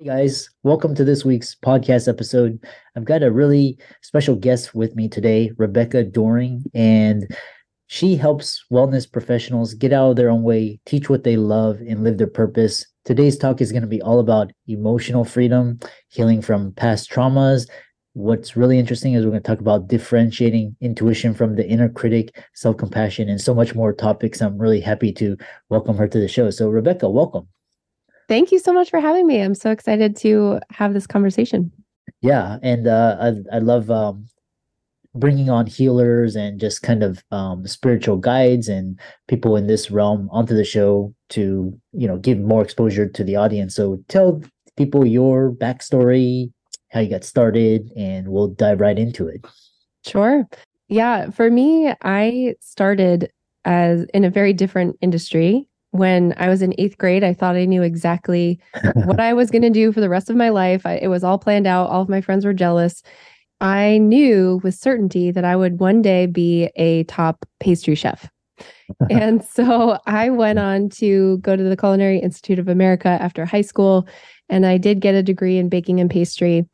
Hey 0.00 0.06
guys, 0.06 0.48
welcome 0.62 0.94
to 0.94 1.04
this 1.04 1.26
week's 1.26 1.54
podcast 1.54 2.08
episode. 2.08 2.58
I've 2.96 3.04
got 3.04 3.22
a 3.22 3.30
really 3.30 3.76
special 4.00 4.34
guest 4.34 4.74
with 4.74 4.96
me 4.96 5.10
today, 5.10 5.52
Rebecca 5.58 6.04
Doring, 6.04 6.64
and 6.72 7.28
she 7.88 8.16
helps 8.16 8.64
wellness 8.72 9.04
professionals 9.12 9.74
get 9.74 9.92
out 9.92 10.08
of 10.08 10.16
their 10.16 10.30
own 10.30 10.42
way, 10.42 10.80
teach 10.86 11.10
what 11.10 11.24
they 11.24 11.36
love, 11.36 11.82
and 11.86 12.02
live 12.02 12.16
their 12.16 12.26
purpose. 12.26 12.86
Today's 13.04 13.36
talk 13.36 13.60
is 13.60 13.72
going 13.72 13.82
to 13.82 13.86
be 13.88 14.00
all 14.00 14.20
about 14.20 14.52
emotional 14.66 15.22
freedom, 15.22 15.78
healing 16.08 16.40
from 16.40 16.72
past 16.72 17.10
traumas. 17.10 17.68
What's 18.14 18.56
really 18.56 18.78
interesting 18.78 19.12
is 19.12 19.26
we're 19.26 19.32
going 19.32 19.42
to 19.42 19.46
talk 19.46 19.60
about 19.60 19.88
differentiating 19.88 20.76
intuition 20.80 21.34
from 21.34 21.56
the 21.56 21.68
inner 21.68 21.90
critic, 21.90 22.42
self 22.54 22.78
compassion, 22.78 23.28
and 23.28 23.38
so 23.38 23.54
much 23.54 23.74
more 23.74 23.92
topics. 23.92 24.40
I'm 24.40 24.56
really 24.56 24.80
happy 24.80 25.12
to 25.12 25.36
welcome 25.68 25.98
her 25.98 26.08
to 26.08 26.18
the 26.18 26.26
show. 26.26 26.48
So, 26.48 26.70
Rebecca, 26.70 27.06
welcome. 27.10 27.48
Thank 28.30 28.52
you 28.52 28.60
so 28.60 28.72
much 28.72 28.90
for 28.90 29.00
having 29.00 29.26
me. 29.26 29.40
I'm 29.40 29.56
so 29.56 29.72
excited 29.72 30.14
to 30.18 30.60
have 30.70 30.94
this 30.94 31.04
conversation. 31.04 31.72
Yeah, 32.20 32.58
and 32.62 32.86
uh, 32.86 33.16
I 33.20 33.56
I 33.56 33.58
love 33.58 33.90
um, 33.90 34.28
bringing 35.16 35.50
on 35.50 35.66
healers 35.66 36.36
and 36.36 36.60
just 36.60 36.80
kind 36.80 37.02
of 37.02 37.24
um, 37.32 37.66
spiritual 37.66 38.18
guides 38.18 38.68
and 38.68 39.00
people 39.26 39.56
in 39.56 39.66
this 39.66 39.90
realm 39.90 40.28
onto 40.30 40.54
the 40.54 40.62
show 40.64 41.12
to 41.30 41.76
you 41.92 42.06
know 42.06 42.18
give 42.18 42.38
more 42.38 42.62
exposure 42.62 43.08
to 43.08 43.24
the 43.24 43.34
audience. 43.34 43.74
So 43.74 44.00
tell 44.06 44.40
people 44.76 45.04
your 45.04 45.50
backstory, 45.50 46.52
how 46.92 47.00
you 47.00 47.10
got 47.10 47.24
started, 47.24 47.90
and 47.96 48.28
we'll 48.28 48.54
dive 48.54 48.80
right 48.80 48.96
into 48.96 49.26
it. 49.26 49.44
Sure. 50.06 50.46
Yeah, 50.86 51.30
for 51.30 51.50
me, 51.50 51.92
I 52.02 52.54
started 52.60 53.32
as 53.64 54.04
in 54.14 54.22
a 54.22 54.30
very 54.30 54.52
different 54.52 54.98
industry 55.00 55.66
when 55.92 56.34
I 56.36 56.48
was 56.48 56.62
in 56.62 56.74
eighth 56.78 56.98
grade, 56.98 57.24
I 57.24 57.34
thought 57.34 57.56
I 57.56 57.64
knew 57.64 57.82
exactly 57.82 58.60
what 58.94 59.20
I 59.20 59.32
was 59.32 59.50
going 59.50 59.62
to 59.62 59.70
do 59.70 59.92
for 59.92 60.00
the 60.00 60.08
rest 60.08 60.30
of 60.30 60.36
my 60.36 60.48
life. 60.48 60.86
I, 60.86 60.94
it 60.94 61.08
was 61.08 61.24
all 61.24 61.38
planned 61.38 61.66
out. 61.66 61.90
All 61.90 62.02
of 62.02 62.08
my 62.08 62.20
friends 62.20 62.44
were 62.44 62.52
jealous. 62.52 63.02
I 63.60 63.98
knew 63.98 64.60
with 64.62 64.74
certainty 64.74 65.30
that 65.30 65.44
I 65.44 65.54
would 65.54 65.80
one 65.80 66.00
day 66.00 66.26
be 66.26 66.70
a 66.76 67.04
top 67.04 67.44
pastry 67.58 67.94
chef. 67.94 68.28
and 69.10 69.44
so 69.52 69.98
I 70.06 70.30
went 70.30 70.58
on 70.58 70.88
to 70.90 71.38
go 71.38 71.56
to 71.56 71.62
the 71.62 71.76
Culinary 71.76 72.18
Institute 72.18 72.58
of 72.58 72.68
America 72.68 73.08
after 73.08 73.44
high 73.44 73.60
school, 73.60 74.06
and 74.48 74.64
I 74.64 74.78
did 74.78 75.00
get 75.00 75.14
a 75.14 75.22
degree 75.22 75.58
in 75.58 75.68
baking 75.68 76.00
and 76.00 76.10
pastry. 76.10 76.66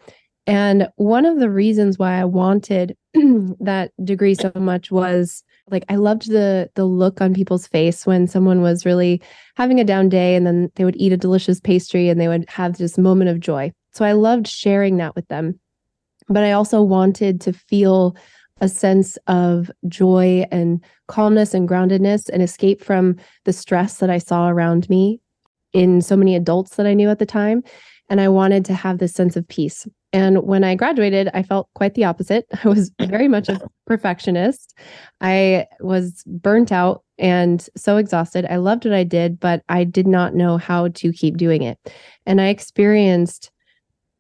And 0.47 0.89
one 0.95 1.27
of 1.27 1.41
the 1.41 1.51
reasons 1.51 1.99
why 1.99 2.21
I 2.21 2.25
wanted 2.25 2.97
that 3.15 3.91
degree 4.05 4.35
so 4.35 4.53
much 4.55 4.93
was 4.93 5.43
like 5.71 5.85
I 5.89 5.97
loved 5.97 6.31
the 6.31 6.71
the 6.75 6.85
look 6.85 7.21
on 7.21 7.35
people's 7.35 7.67
face 7.67 8.07
when 8.07 8.27
someone 8.27 8.61
was 8.61 8.87
really 8.87 9.21
having 9.57 9.81
a 9.81 9.85
down 9.85 10.09
day 10.09 10.35
and 10.35 10.47
then 10.47 10.71
they 10.77 10.85
would 10.85 10.97
eat 10.97 11.13
a 11.13 11.17
delicious 11.17 11.61
pastry 11.61 12.09
and 12.09 12.21
they 12.21 12.29
would 12.29 12.49
have 12.49 12.77
this 12.77 12.99
moment 12.99 13.31
of 13.31 13.41
joy. 13.41 13.73
So 13.93 14.05
I 14.05 14.13
loved 14.13 14.47
sharing 14.47 14.97
that 14.99 15.15
with 15.15 15.27
them. 15.29 15.59
But 16.29 16.45
I 16.45 16.53
also 16.53 16.83
wanted 16.83 17.41
to 17.43 17.53
feel 17.53 18.17
a 18.61 18.69
sense 18.69 19.19
of 19.27 19.71
joy 19.89 20.47
and 20.51 20.83
calmness 21.09 21.53
and 21.55 21.69
groundedness 21.69 22.29
and 22.29 22.43
escape 22.43 22.83
from 22.83 23.17
the 23.45 23.53
stress 23.53 23.99
that 23.99 24.11
I 24.11 24.19
saw 24.19 24.49
around 24.49 24.89
me 24.89 25.21
in 25.73 26.01
so 26.01 26.17
many 26.17 26.35
adults 26.35 26.77
that 26.77 26.87
I 26.87 26.95
knew 26.95 27.11
at 27.11 27.19
the 27.19 27.27
time. 27.27 27.63
And 28.09 28.21
I 28.21 28.29
wanted 28.29 28.65
to 28.67 28.75
have 28.75 28.99
this 28.99 29.13
sense 29.13 29.37
of 29.37 29.47
peace. 29.49 29.87
And 30.13 30.45
when 30.45 30.65
I 30.65 30.75
graduated, 30.75 31.29
I 31.35 31.43
felt 31.43 31.69
quite 31.75 31.95
the 31.95 32.05
opposite. 32.05 32.47
I 32.65 32.69
was 32.69 32.91
very 33.01 33.29
much 33.29 33.49
a 33.49 33.61
perfectionist. 33.87 34.75
I 35.21 35.67
was 35.81 36.23
burnt 36.27 36.73
out 36.73 37.03
and 37.19 37.69
so 37.77 37.97
exhausted. 37.97 38.47
I 38.51 38.57
loved 38.57 38.85
what 38.85 38.95
I 38.95 39.05
did, 39.05 39.41
but 39.41 39.63
I 39.69 39.85
did 39.85 40.07
not 40.07 40.35
know 40.35 40.59
how 40.59 40.89
to 40.89 41.13
keep 41.13 41.37
doing 41.37 41.63
it. 41.63 41.79
And 42.25 42.41
I 42.41 42.49
experienced 42.49 43.51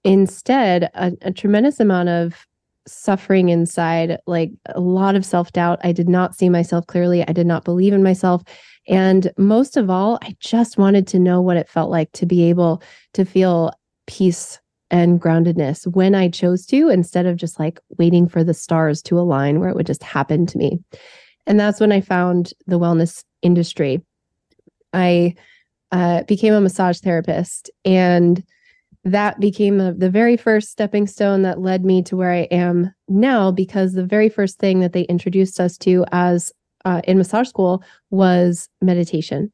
instead 0.04 0.91
a, 0.94 1.12
a 1.22 1.32
tremendous 1.32 1.80
amount 1.80 2.08
of 2.08 2.46
suffering 2.86 3.48
inside, 3.48 4.19
like 4.26 4.52
a 4.66 4.80
lot 4.80 5.16
of 5.16 5.25
self 5.25 5.52
doubt. 5.52 5.80
I 5.82 5.92
did 5.92 6.08
not 6.08 6.34
see 6.34 6.48
myself 6.48 6.86
clearly. 6.86 7.26
I 7.26 7.32
did 7.32 7.46
not 7.46 7.64
believe 7.64 7.92
in 7.92 8.02
myself. 8.02 8.42
And 8.88 9.32
most 9.36 9.76
of 9.76 9.91
all, 9.91 10.19
I 10.22 10.36
just 10.41 10.78
wanted 10.78 11.06
to 11.08 11.19
know 11.19 11.41
what 11.41 11.56
it 11.56 11.69
felt 11.69 11.91
like 11.91 12.12
to 12.12 12.26
be 12.26 12.44
able 12.44 12.82
to 13.14 13.24
feel 13.24 13.72
peace 14.06 14.60
and 14.91 15.20
groundedness 15.20 15.86
when 15.86 16.14
I 16.14 16.28
chose 16.28 16.64
to, 16.66 16.88
instead 16.88 17.26
of 17.26 17.36
just 17.36 17.58
like 17.58 17.80
waiting 17.98 18.28
for 18.28 18.44
the 18.44 18.54
stars 18.54 19.02
to 19.02 19.19
align 19.19 19.58
where 19.58 19.69
it 19.69 19.75
would 19.75 19.86
just 19.86 20.02
happen 20.02 20.46
to 20.46 20.58
me. 20.58 20.78
And 21.46 21.58
that's 21.58 21.80
when 21.80 21.92
I 21.92 22.00
found 22.00 22.52
the 22.66 22.78
wellness 22.78 23.25
industry. 23.42 24.00
I 24.92 25.34
uh, 25.92 26.22
became 26.25 26.54
a 26.54 26.60
massage 26.60 27.00
therapist, 27.00 27.70
and 27.84 28.44
that 29.04 29.38
became 29.41 29.78
the, 29.78 29.92
the 29.92 30.10
very 30.10 30.36
first 30.36 30.70
stepping 30.70 31.06
stone 31.06 31.42
that 31.42 31.60
led 31.60 31.84
me 31.84 32.02
to 32.04 32.16
where 32.16 32.32
I 32.32 32.48
am 32.50 32.92
now. 33.08 33.50
Because 33.50 33.92
the 33.92 34.06
very 34.06 34.28
first 34.28 34.58
thing 34.58 34.80
that 34.80 34.92
they 34.92 35.02
introduced 35.02 35.60
us 35.60 35.76
to 35.78 36.04
as 36.12 36.52
uh, 36.86 37.02
in 37.04 37.19
massage 37.19 37.48
school 37.48 37.82
was 38.10 38.70
meditation, 38.80 39.52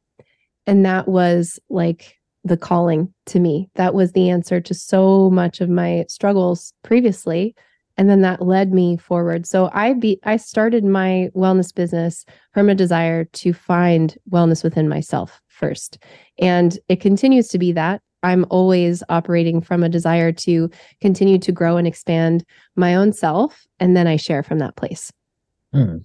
and 0.65 0.85
that 0.85 1.09
was 1.09 1.59
like 1.69 2.15
the 2.43 2.57
calling 2.57 3.13
to 3.25 3.39
me. 3.39 3.69
That 3.75 3.93
was 3.93 4.11
the 4.11 4.29
answer 4.29 4.61
to 4.61 4.73
so 4.73 5.29
much 5.29 5.61
of 5.61 5.69
my 5.69 6.05
struggles 6.07 6.73
previously. 6.83 7.55
And 7.95 8.09
then 8.09 8.21
that 8.21 8.41
led 8.41 8.73
me 8.73 8.97
forward. 8.97 9.45
So 9.45 9.69
I 9.71 9.93
be 9.93 10.19
I 10.23 10.37
started 10.37 10.83
my 10.83 11.29
wellness 11.35 11.73
business 11.73 12.25
from 12.53 12.69
a 12.69 12.75
desire 12.75 13.25
to 13.25 13.53
find 13.53 14.17
wellness 14.31 14.63
within 14.63 14.89
myself 14.89 15.41
first. 15.47 15.99
And 16.39 16.77
it 16.89 17.01
continues 17.01 17.47
to 17.49 17.59
be 17.59 17.71
that. 17.73 18.01
I'm 18.23 18.45
always 18.49 19.03
operating 19.09 19.61
from 19.61 19.83
a 19.83 19.89
desire 19.89 20.31
to 20.31 20.69
continue 21.01 21.37
to 21.39 21.51
grow 21.51 21.77
and 21.77 21.85
expand 21.85 22.43
my 22.75 22.95
own 22.95 23.13
self. 23.13 23.65
And 23.79 23.95
then 23.95 24.07
I 24.07 24.15
share 24.15 24.43
from 24.43 24.59
that 24.59 24.75
place. 24.75 25.11
Hmm. 25.71 25.97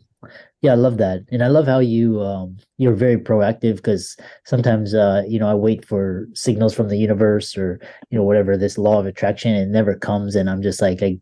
Yeah, 0.61 0.73
I 0.73 0.75
love 0.75 0.97
that, 0.99 1.21
and 1.31 1.45
I 1.45 1.47
love 1.47 1.67
how 1.67 1.79
you 1.79 2.21
um, 2.21 2.57
you're 2.79 2.95
very 2.95 3.17
proactive 3.17 3.77
because 3.77 4.17
sometimes 4.45 4.93
uh, 4.93 5.23
you 5.29 5.39
know 5.39 5.49
I 5.49 5.55
wait 5.55 5.85
for 5.85 6.27
signals 6.35 6.75
from 6.75 6.89
the 6.89 6.99
universe 6.99 7.57
or 7.57 7.79
you 8.11 8.19
know 8.19 8.25
whatever 8.25 8.57
this 8.57 8.77
law 8.77 8.99
of 8.99 9.07
attraction 9.07 9.55
it 9.55 9.69
never 9.69 9.95
comes, 9.95 10.35
and 10.35 10.51
I'm 10.51 10.61
just 10.61 10.83
like 10.83 11.01
I, 11.01 11.17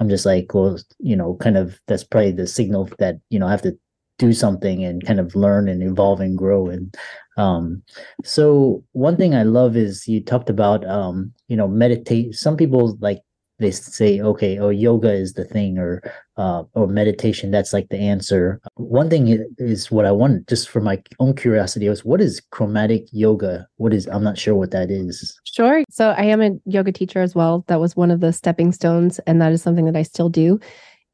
I'm 0.00 0.08
just 0.08 0.26
like 0.26 0.52
well 0.54 0.76
you 0.98 1.14
know 1.14 1.36
kind 1.36 1.56
of 1.56 1.80
that's 1.86 2.02
probably 2.02 2.32
the 2.32 2.48
signal 2.48 2.88
that 2.98 3.20
you 3.30 3.38
know 3.38 3.46
I 3.46 3.52
have 3.52 3.62
to 3.62 3.78
do 4.18 4.32
something 4.32 4.82
and 4.84 5.06
kind 5.06 5.20
of 5.20 5.36
learn 5.36 5.68
and 5.68 5.82
evolve 5.84 6.20
and 6.20 6.36
grow 6.36 6.66
and 6.68 6.94
um 7.38 7.82
so 8.22 8.84
one 8.92 9.16
thing 9.16 9.34
i 9.34 9.42
love 9.42 9.74
is 9.76 10.06
you 10.06 10.22
talked 10.22 10.50
about 10.50 10.84
um 10.86 11.32
you 11.48 11.56
know 11.56 11.66
meditate. 11.68 12.34
Some 12.34 12.56
people 12.56 12.98
like 13.00 13.20
they 13.60 13.70
say 13.70 14.20
okay 14.20 14.58
oh 14.58 14.70
yoga 14.70 15.12
is 15.12 15.34
the 15.34 15.44
thing 15.44 15.78
or 15.78 16.02
uh, 16.36 16.64
or 16.74 16.86
meditation 16.86 17.50
that's 17.50 17.72
like 17.72 17.88
the 17.90 17.98
answer. 17.98 18.60
One 18.74 19.10
thing 19.10 19.46
is 19.58 19.90
what 19.90 20.06
i 20.06 20.12
want 20.12 20.48
just 20.48 20.68
for 20.68 20.80
my 20.80 21.02
own 21.20 21.34
curiosity 21.36 21.88
was 21.88 22.04
what 22.04 22.20
is 22.20 22.40
chromatic 22.50 23.06
yoga? 23.12 23.68
What 23.76 23.92
is 23.92 24.08
i'm 24.08 24.24
not 24.24 24.38
sure 24.38 24.54
what 24.54 24.70
that 24.72 24.90
is. 24.90 25.38
Sure. 25.44 25.84
So 25.90 26.10
i 26.10 26.22
am 26.22 26.42
a 26.42 26.52
yoga 26.64 26.92
teacher 26.92 27.20
as 27.20 27.34
well. 27.34 27.64
That 27.68 27.80
was 27.80 27.94
one 27.94 28.10
of 28.10 28.20
the 28.20 28.32
stepping 28.32 28.72
stones 28.72 29.20
and 29.20 29.40
that 29.40 29.52
is 29.52 29.62
something 29.62 29.84
that 29.84 29.96
i 29.96 30.02
still 30.02 30.30
do. 30.30 30.58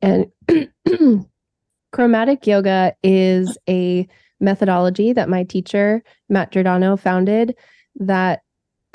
And 0.00 0.26
chromatic 1.92 2.46
yoga 2.46 2.94
is 3.02 3.58
a 3.68 4.06
methodology 4.38 5.12
that 5.14 5.30
my 5.30 5.42
teacher 5.44 6.02
matt 6.28 6.52
giordano 6.52 6.94
founded 6.94 7.54
that 7.98 8.42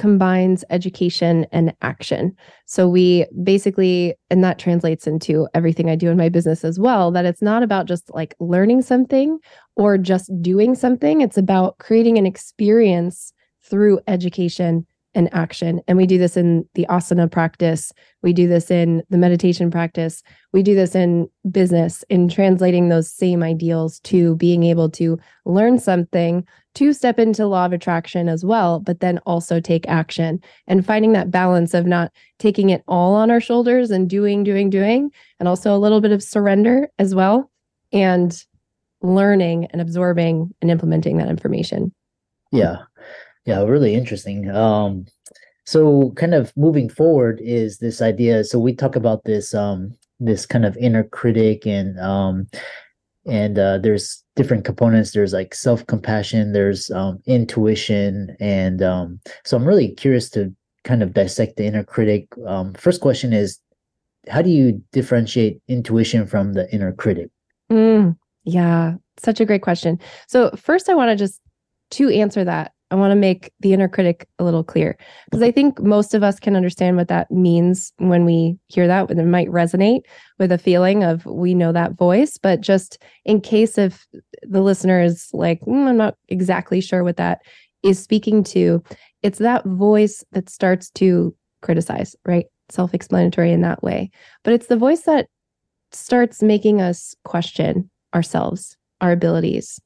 combines 0.01 0.63
education 0.71 1.45
and 1.51 1.75
action. 1.83 2.36
So 2.65 2.89
we 2.89 3.27
basically, 3.44 4.15
and 4.31 4.44
that 4.44 4.57
translates 4.57 5.06
into 5.06 5.48
everything 5.53 5.92
I 5.92 5.95
do 5.95 6.09
in 6.09 6.18
my 6.18 6.27
business 6.27 6.65
as 6.65 6.80
well, 6.80 7.12
that 7.12 7.24
it's 7.24 7.44
not 7.44 7.62
about 7.62 7.86
just 7.86 8.12
like 8.12 8.33
learning 8.39 8.81
something 8.81 9.38
or 9.75 10.00
just 10.00 10.31
doing 10.42 10.74
something. 10.74 11.21
It's 11.21 11.38
about 11.38 11.77
creating 11.77 12.18
an 12.18 12.25
experience 12.25 13.31
through 13.62 14.00
education 14.07 14.88
and 15.13 15.33
action. 15.33 15.81
And 15.87 15.97
we 15.97 16.05
do 16.05 16.17
this 16.17 16.37
in 16.37 16.65
the 16.73 16.85
asana 16.89 17.29
practice. 17.29 17.91
We 18.21 18.33
do 18.33 18.47
this 18.47 18.71
in 18.71 19.03
the 19.09 19.17
meditation 19.17 19.69
practice. 19.69 20.23
We 20.53 20.63
do 20.63 20.75
this 20.75 20.95
in 20.95 21.29
business, 21.49 22.03
in 22.09 22.29
translating 22.29 22.89
those 22.89 23.11
same 23.11 23.43
ideals 23.43 23.99
to 24.01 24.35
being 24.37 24.63
able 24.63 24.89
to 24.91 25.19
learn 25.45 25.79
something, 25.79 26.47
to 26.75 26.93
step 26.93 27.19
into 27.19 27.47
law 27.47 27.65
of 27.65 27.73
attraction 27.73 28.29
as 28.29 28.45
well, 28.45 28.79
but 28.79 29.01
then 29.01 29.17
also 29.19 29.59
take 29.59 29.87
action 29.87 30.39
and 30.67 30.85
finding 30.85 31.11
that 31.13 31.31
balance 31.31 31.73
of 31.73 31.85
not 31.85 32.11
taking 32.39 32.69
it 32.69 32.83
all 32.87 33.13
on 33.13 33.29
our 33.29 33.41
shoulders 33.41 33.91
and 33.91 34.09
doing, 34.09 34.43
doing, 34.43 34.69
doing, 34.69 35.11
and 35.39 35.49
also 35.49 35.75
a 35.75 35.79
little 35.79 35.99
bit 35.99 36.11
of 36.11 36.23
surrender 36.23 36.89
as 36.99 37.13
well, 37.13 37.51
and 37.91 38.45
learning 39.01 39.65
and 39.71 39.81
absorbing 39.81 40.53
and 40.61 40.71
implementing 40.71 41.17
that 41.17 41.27
information. 41.27 41.93
Yeah. 42.51 42.77
Yeah, 43.45 43.63
really 43.63 43.95
interesting. 43.95 44.49
Um, 44.51 45.05
so 45.65 46.11
kind 46.15 46.33
of 46.33 46.51
moving 46.57 46.89
forward 46.89 47.39
is 47.41 47.77
this 47.77 48.01
idea. 48.01 48.43
So 48.43 48.59
we 48.59 48.73
talk 48.73 48.95
about 48.95 49.23
this 49.23 49.53
um 49.53 49.95
this 50.19 50.45
kind 50.45 50.65
of 50.65 50.77
inner 50.77 51.03
critic 51.03 51.65
and 51.65 51.99
um 51.99 52.47
and 53.25 53.57
uh 53.57 53.77
there's 53.77 54.23
different 54.35 54.65
components. 54.65 55.11
There's 55.11 55.33
like 55.33 55.53
self-compassion, 55.53 56.53
there's 56.53 56.89
um 56.91 57.19
intuition, 57.25 58.35
and 58.39 58.81
um 58.81 59.19
so 59.45 59.57
I'm 59.57 59.67
really 59.67 59.89
curious 59.89 60.29
to 60.31 60.53
kind 60.83 61.03
of 61.03 61.13
dissect 61.13 61.57
the 61.57 61.65
inner 61.65 61.83
critic. 61.83 62.27
Um 62.47 62.73
first 62.73 63.01
question 63.01 63.33
is 63.33 63.59
how 64.27 64.41
do 64.41 64.49
you 64.49 64.83
differentiate 64.91 65.61
intuition 65.67 66.27
from 66.27 66.53
the 66.53 66.71
inner 66.73 66.91
critic? 66.91 67.29
Mm, 67.71 68.17
yeah, 68.43 68.95
such 69.17 69.39
a 69.39 69.45
great 69.45 69.61
question. 69.61 69.99
So 70.27 70.51
first 70.51 70.89
I 70.89 70.95
want 70.95 71.09
to 71.09 71.15
just 71.15 71.39
to 71.91 72.09
answer 72.09 72.43
that 72.43 72.73
I 72.91 72.95
want 72.95 73.11
to 73.11 73.15
make 73.15 73.51
the 73.61 73.71
inner 73.71 73.88
critic 73.88 74.27
a 74.38 74.43
little 74.43 74.65
clear 74.65 74.97
because 75.25 75.41
I 75.41 75.49
think 75.49 75.81
most 75.81 76.13
of 76.13 76.23
us 76.23 76.39
can 76.39 76.57
understand 76.57 76.97
what 76.97 77.07
that 77.07 77.31
means 77.31 77.93
when 77.97 78.25
we 78.25 78.57
hear 78.67 78.85
that. 78.85 79.09
And 79.09 79.19
it 79.19 79.25
might 79.25 79.47
resonate 79.47 80.01
with 80.39 80.51
a 80.51 80.57
feeling 80.57 81.03
of 81.03 81.25
we 81.25 81.55
know 81.55 81.71
that 81.71 81.93
voice. 81.93 82.38
But 82.38 82.59
just 82.59 83.01
in 83.23 83.39
case 83.39 83.77
if 83.77 84.05
the 84.43 84.61
listener 84.61 85.01
is 85.01 85.29
like, 85.31 85.61
mm, 85.61 85.88
I'm 85.88 85.97
not 85.97 86.15
exactly 86.27 86.81
sure 86.81 87.03
what 87.03 87.17
that 87.17 87.39
is 87.81 87.97
speaking 87.97 88.43
to, 88.43 88.83
it's 89.23 89.39
that 89.39 89.65
voice 89.65 90.23
that 90.33 90.49
starts 90.49 90.89
to 90.91 91.33
criticize, 91.61 92.13
right? 92.25 92.45
Self 92.69 92.93
explanatory 92.93 93.53
in 93.53 93.61
that 93.61 93.81
way. 93.81 94.11
But 94.43 94.53
it's 94.53 94.67
the 94.67 94.77
voice 94.77 95.03
that 95.03 95.27
starts 95.93 96.43
making 96.43 96.81
us 96.81 97.15
question 97.23 97.89
ourselves, 98.13 98.75
our 98.99 99.13
abilities. 99.13 99.79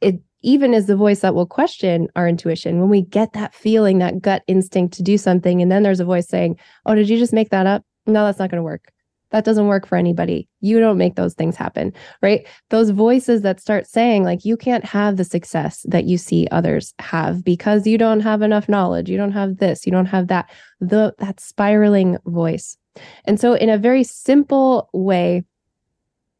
It 0.00 0.20
even 0.44 0.74
is 0.74 0.86
the 0.86 0.96
voice 0.96 1.20
that 1.20 1.34
will 1.34 1.46
question 1.46 2.08
our 2.14 2.28
intuition 2.28 2.78
when 2.80 2.88
we 2.88 3.02
get 3.02 3.32
that 3.32 3.54
feeling, 3.54 3.98
that 3.98 4.20
gut 4.20 4.42
instinct 4.46 4.94
to 4.94 5.02
do 5.02 5.18
something. 5.18 5.60
And 5.60 5.72
then 5.72 5.82
there's 5.82 6.00
a 6.00 6.04
voice 6.04 6.28
saying, 6.28 6.58
Oh, 6.86 6.94
did 6.94 7.08
you 7.08 7.18
just 7.18 7.32
make 7.32 7.50
that 7.50 7.66
up? 7.66 7.84
No, 8.06 8.24
that's 8.24 8.38
not 8.38 8.50
going 8.50 8.58
to 8.58 8.64
work. 8.64 8.92
That 9.30 9.44
doesn't 9.44 9.66
work 9.66 9.86
for 9.86 9.96
anybody. 9.96 10.48
You 10.60 10.78
don't 10.78 10.98
make 10.98 11.16
those 11.16 11.34
things 11.34 11.56
happen, 11.56 11.92
right? 12.22 12.46
Those 12.70 12.90
voices 12.90 13.42
that 13.42 13.60
start 13.60 13.86
saying, 13.88 14.22
like, 14.22 14.44
you 14.44 14.56
can't 14.56 14.84
have 14.84 15.16
the 15.16 15.24
success 15.24 15.84
that 15.88 16.04
you 16.04 16.18
see 16.18 16.46
others 16.52 16.94
have 17.00 17.42
because 17.42 17.84
you 17.84 17.98
don't 17.98 18.20
have 18.20 18.42
enough 18.42 18.68
knowledge. 18.68 19.10
You 19.10 19.16
don't 19.16 19.32
have 19.32 19.56
this, 19.56 19.86
you 19.86 19.92
don't 19.92 20.06
have 20.06 20.28
that. 20.28 20.50
The 20.80 21.14
that 21.18 21.40
spiraling 21.40 22.16
voice. 22.26 22.76
And 23.24 23.40
so, 23.40 23.54
in 23.54 23.70
a 23.70 23.78
very 23.78 24.04
simple 24.04 24.88
way, 24.92 25.42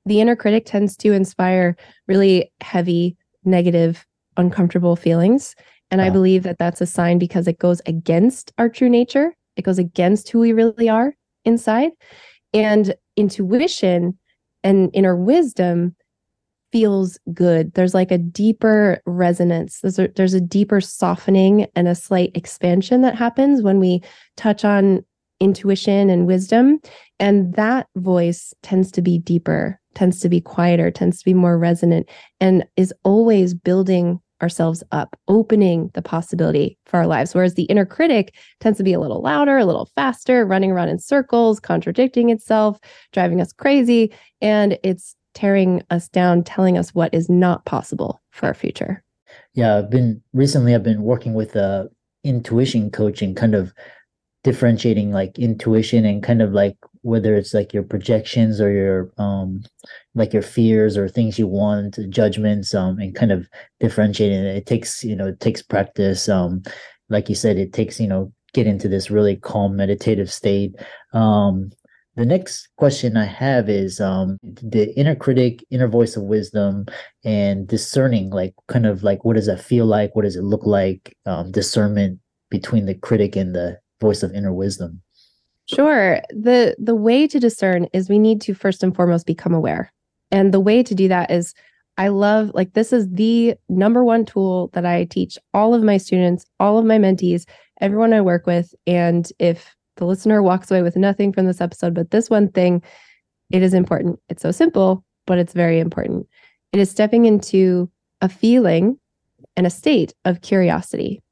the 0.07 0.21
inner 0.21 0.37
critic 0.37 0.67
tends 0.67 0.97
to 0.99 1.13
inspire 1.13 1.77
really 2.07 2.53
heavy 2.61 3.17
negative, 3.45 4.07
uncomfortable 4.37 4.97
feelings. 4.97 5.55
And 5.91 6.01
wow. 6.01 6.07
I 6.07 6.11
believe 6.11 6.43
that 6.45 6.59
that's 6.59 6.81
a 6.81 6.87
sign 6.87 7.19
because 7.19 7.47
it 7.47 7.59
goes 7.59 7.81
against 7.87 8.53
our 8.59 8.69
true 8.69 8.89
nature, 8.89 9.35
it 9.57 9.63
goes 9.63 9.79
against 9.79 10.31
who 10.31 10.41
we 10.41 10.53
really 10.53 10.89
are 10.89 11.15
inside. 11.45 11.93
And 12.53 12.95
intuition 13.17 14.19
and 14.63 14.91
inner 14.95 15.17
wisdom 15.17 15.95
feels 16.73 17.19
good. 17.33 17.73
There's 17.75 17.95
like 17.95 18.11
a 18.11 18.19
deeper 18.19 19.01
resonance. 19.07 19.81
There's 19.81 19.99
a, 19.99 20.09
there's 20.17 20.35
a 20.35 20.41
deeper 20.41 20.81
softening 20.81 21.69
and 21.77 21.87
a 21.87 21.95
slight 21.95 22.33
expansion 22.35 23.03
that 23.03 23.15
happens 23.15 23.63
when 23.63 23.79
we 23.79 24.03
touch 24.37 24.65
on 24.65 25.05
intuition 25.39 26.11
and 26.11 26.27
wisdom. 26.27 26.81
And 27.21 27.55
that 27.55 27.87
voice 27.97 28.53
tends 28.63 28.91
to 28.93 29.03
be 29.03 29.19
deeper 29.19 29.81
tends 29.95 30.21
to 30.21 30.29
be 30.29 30.41
quieter, 30.41 30.91
tends 30.91 31.19
to 31.19 31.25
be 31.25 31.35
more 31.35 31.59
resonant, 31.59 32.09
and 32.41 32.65
is 32.77 32.93
always 33.05 33.55
building 33.55 34.21
ourselves 34.43 34.83
up, 34.93 35.17
opening 35.29 35.91
the 35.95 36.03
possibility 36.03 36.79
for 36.87 36.99
our 36.99 37.07
lives. 37.07 37.35
Whereas 37.35 37.55
the 37.55 37.65
inner 37.65 37.87
critic 37.87 38.35
tends 38.61 38.79
to 38.79 38.85
be 38.85 38.93
a 38.93 39.01
little 39.01 39.23
louder, 39.23 39.57
a 39.57 39.65
little 39.65 39.89
faster, 39.95 40.45
running 40.45 40.71
around 40.71 40.89
in 40.89 40.99
circles, 40.99 41.61
contradicting 41.61 42.31
itself, 42.31 42.79
driving 43.13 43.41
us 43.41 43.53
crazy, 43.53 44.13
and 44.41 44.79
it's 44.83 45.17
tearing 45.35 45.83
us 45.91 46.09
down, 46.09 46.45
telling 46.45 46.79
us 46.79 46.95
what 46.95 47.13
is 47.15 47.29
not 47.29 47.65
possible 47.65 48.21
for 48.31 48.47
our 48.47 48.55
future. 48.55 49.03
Yeah, 49.55 49.79
I've 49.79 49.91
been 49.91 50.23
recently 50.33 50.75
I've 50.75 50.83
been 50.83 51.03
working 51.03 51.35
with 51.35 51.57
a 51.57 51.89
intuition 52.23 52.91
coach 52.91 53.23
and 53.23 53.37
kind 53.37 53.55
of 53.55 53.73
differentiating 54.45 55.11
like 55.11 55.39
intuition 55.39 56.05
and 56.05 56.23
kind 56.23 56.43
of 56.43 56.53
like 56.53 56.77
whether 57.01 57.35
it's 57.35 57.55
like 57.55 57.73
your 57.73 57.83
projections 57.83 58.61
or 58.61 58.71
your 58.71 59.11
um 59.19 59.63
like 60.15 60.33
your 60.33 60.43
fears 60.43 60.97
or 60.97 61.09
things 61.09 61.39
you 61.39 61.47
want 61.47 61.99
judgments 62.11 62.75
um 62.75 62.99
and 62.99 63.15
kind 63.15 63.33
of 63.33 63.49
differentiating 63.81 64.45
it. 64.45 64.67
takes 64.67 65.03
you 65.03 65.17
know 65.17 65.29
it 65.29 65.41
takes 65.41 65.63
practice 65.63 66.29
um 66.29 66.63
like 67.09 67.29
you 67.29 67.35
said 67.35 67.57
it 67.57 67.73
takes 67.73 67.99
you 67.99 68.07
know 68.07 68.31
get 68.53 68.67
into 68.67 68.87
this 68.87 69.11
really 69.11 69.35
calm 69.35 69.77
meditative 69.77 70.31
state 70.31 70.75
um 71.15 71.71
the 72.17 72.25
next 72.25 72.69
question 72.77 73.17
I 73.17 73.25
have 73.25 73.69
is 73.69 74.01
um, 74.01 74.39
the 74.45 74.97
inner 74.97 75.17
critic, 75.17 75.65
inner 75.71 75.89
voice 75.89 76.17
of 76.17 76.23
wisdom, 76.23 76.87
and 77.25 77.67
discerning, 77.67 78.31
like 78.31 78.55
kind 78.69 78.87
of 78.87 79.03
like 79.03 79.25
what 79.25 79.35
does 79.35 79.47
that 79.47 79.61
feel 79.61 79.85
like? 79.85 80.15
What 80.15 80.23
does 80.23 80.37
it 80.37 80.45
look 80.45 80.65
like? 80.65 81.17
Um, 81.27 81.51
discernment 81.51 82.21
between 82.51 82.87
the 82.87 82.95
critic 82.95 83.35
and 83.35 83.53
the 83.53 83.81
voice 84.05 84.23
of 84.23 84.35
inner 84.35 84.53
wisdom. 84.53 85.01
Sure. 85.67 86.21
The 86.31 86.77
the 86.79 86.95
way 86.95 87.27
to 87.27 87.41
discern 87.41 87.87
is 87.93 88.09
we 88.09 88.19
need 88.19 88.41
to 88.43 88.55
first 88.55 88.83
and 88.83 88.95
foremost 88.95 89.27
become 89.27 89.55
aware. 89.55 89.91
And 90.31 90.53
the 90.53 90.61
way 90.61 90.83
to 90.83 90.95
do 90.95 91.09
that 91.09 91.31
is 91.31 91.55
I 91.97 92.09
love 92.09 92.51
like 92.55 92.75
this 92.75 92.93
is 92.93 93.09
the 93.11 93.55
number 93.69 94.05
one 94.05 94.25
tool 94.25 94.69
that 94.75 94.85
I 94.85 95.05
teach 95.05 95.39
all 95.55 95.75
of 95.75 95.83
my 95.83 95.97
students, 95.97 96.45
all 96.61 96.77
of 96.77 96.85
my 96.85 96.99
mentees, 96.99 97.47
everyone 97.81 98.13
I 98.13 98.21
work 98.21 98.47
with 98.47 98.75
and 98.87 99.31
if 99.39 99.75
the 99.97 100.05
listener 100.05 100.43
walks 100.43 100.71
away 100.71 100.83
with 100.83 100.97
nothing 100.97 101.33
from 101.33 101.47
this 101.47 101.61
episode 101.61 101.95
but 101.95 102.11
this 102.11 102.29
one 102.29 102.49
thing, 102.49 102.83
it 103.51 103.63
is 103.63 103.73
important. 103.73 104.19
It's 104.29 104.43
so 104.43 104.51
simple, 104.51 105.05
but 105.27 105.39
it's 105.39 105.55
very 105.55 105.79
important. 105.81 106.27
It 106.73 106.81
is 106.81 106.91
stepping 106.91 107.25
into 107.25 107.91
a 108.21 108.29
feeling 108.29 108.99
and 109.57 109.67
a 109.67 109.71
state 109.71 110.13
of 110.25 110.43
curiosity. 110.43 111.23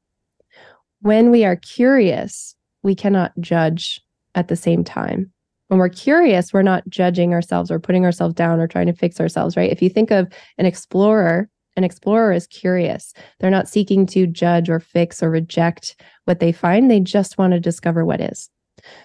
When 1.01 1.29
we 1.29 1.43
are 1.43 1.57
curious, 1.57 2.55
we 2.83 2.95
cannot 2.95 3.31
judge 3.39 4.01
at 4.35 4.47
the 4.47 4.55
same 4.55 4.83
time. 4.83 5.31
When 5.67 5.79
we're 5.79 5.89
curious, 5.89 6.53
we're 6.53 6.61
not 6.61 6.87
judging 6.89 7.33
ourselves 7.33 7.71
or 7.71 7.79
putting 7.79 8.05
ourselves 8.05 8.35
down 8.35 8.59
or 8.59 8.67
trying 8.67 8.87
to 8.87 8.93
fix 8.93 9.19
ourselves, 9.19 9.57
right? 9.57 9.71
If 9.71 9.81
you 9.81 9.89
think 9.89 10.11
of 10.11 10.27
an 10.57 10.65
explorer, 10.65 11.49
an 11.75 11.83
explorer 11.83 12.33
is 12.33 12.45
curious. 12.47 13.13
They're 13.39 13.49
not 13.49 13.67
seeking 13.67 14.05
to 14.07 14.27
judge 14.27 14.69
or 14.69 14.79
fix 14.79 15.23
or 15.23 15.31
reject 15.31 15.99
what 16.25 16.39
they 16.39 16.51
find. 16.51 16.91
They 16.91 16.99
just 16.99 17.37
want 17.37 17.53
to 17.53 17.59
discover 17.59 18.05
what 18.05 18.21
is. 18.21 18.49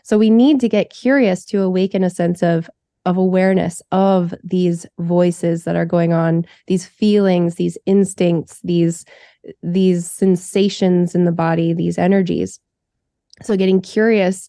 So 0.03 0.19
we 0.19 0.29
need 0.29 0.61
to 0.61 0.69
get 0.69 0.91
curious 0.91 1.45
to 1.47 1.63
awaken 1.63 2.05
a 2.05 2.11
sense 2.11 2.43
of 2.43 2.69
of 3.07 3.17
awareness 3.17 3.81
of 3.91 4.35
these 4.45 4.85
voices 4.99 5.65
that 5.65 5.77
are 5.77 5.87
going 5.87 6.13
on, 6.13 6.45
these 6.67 6.85
feelings, 6.85 7.55
these 7.55 7.79
instincts, 7.87 8.61
these 8.63 9.07
these 9.63 10.11
sensations 10.11 11.15
in 11.15 11.25
the 11.25 11.33
body, 11.33 11.73
these 11.73 11.97
energies. 11.97 12.61
So 13.43 13.57
getting 13.57 13.81
curious 13.81 14.49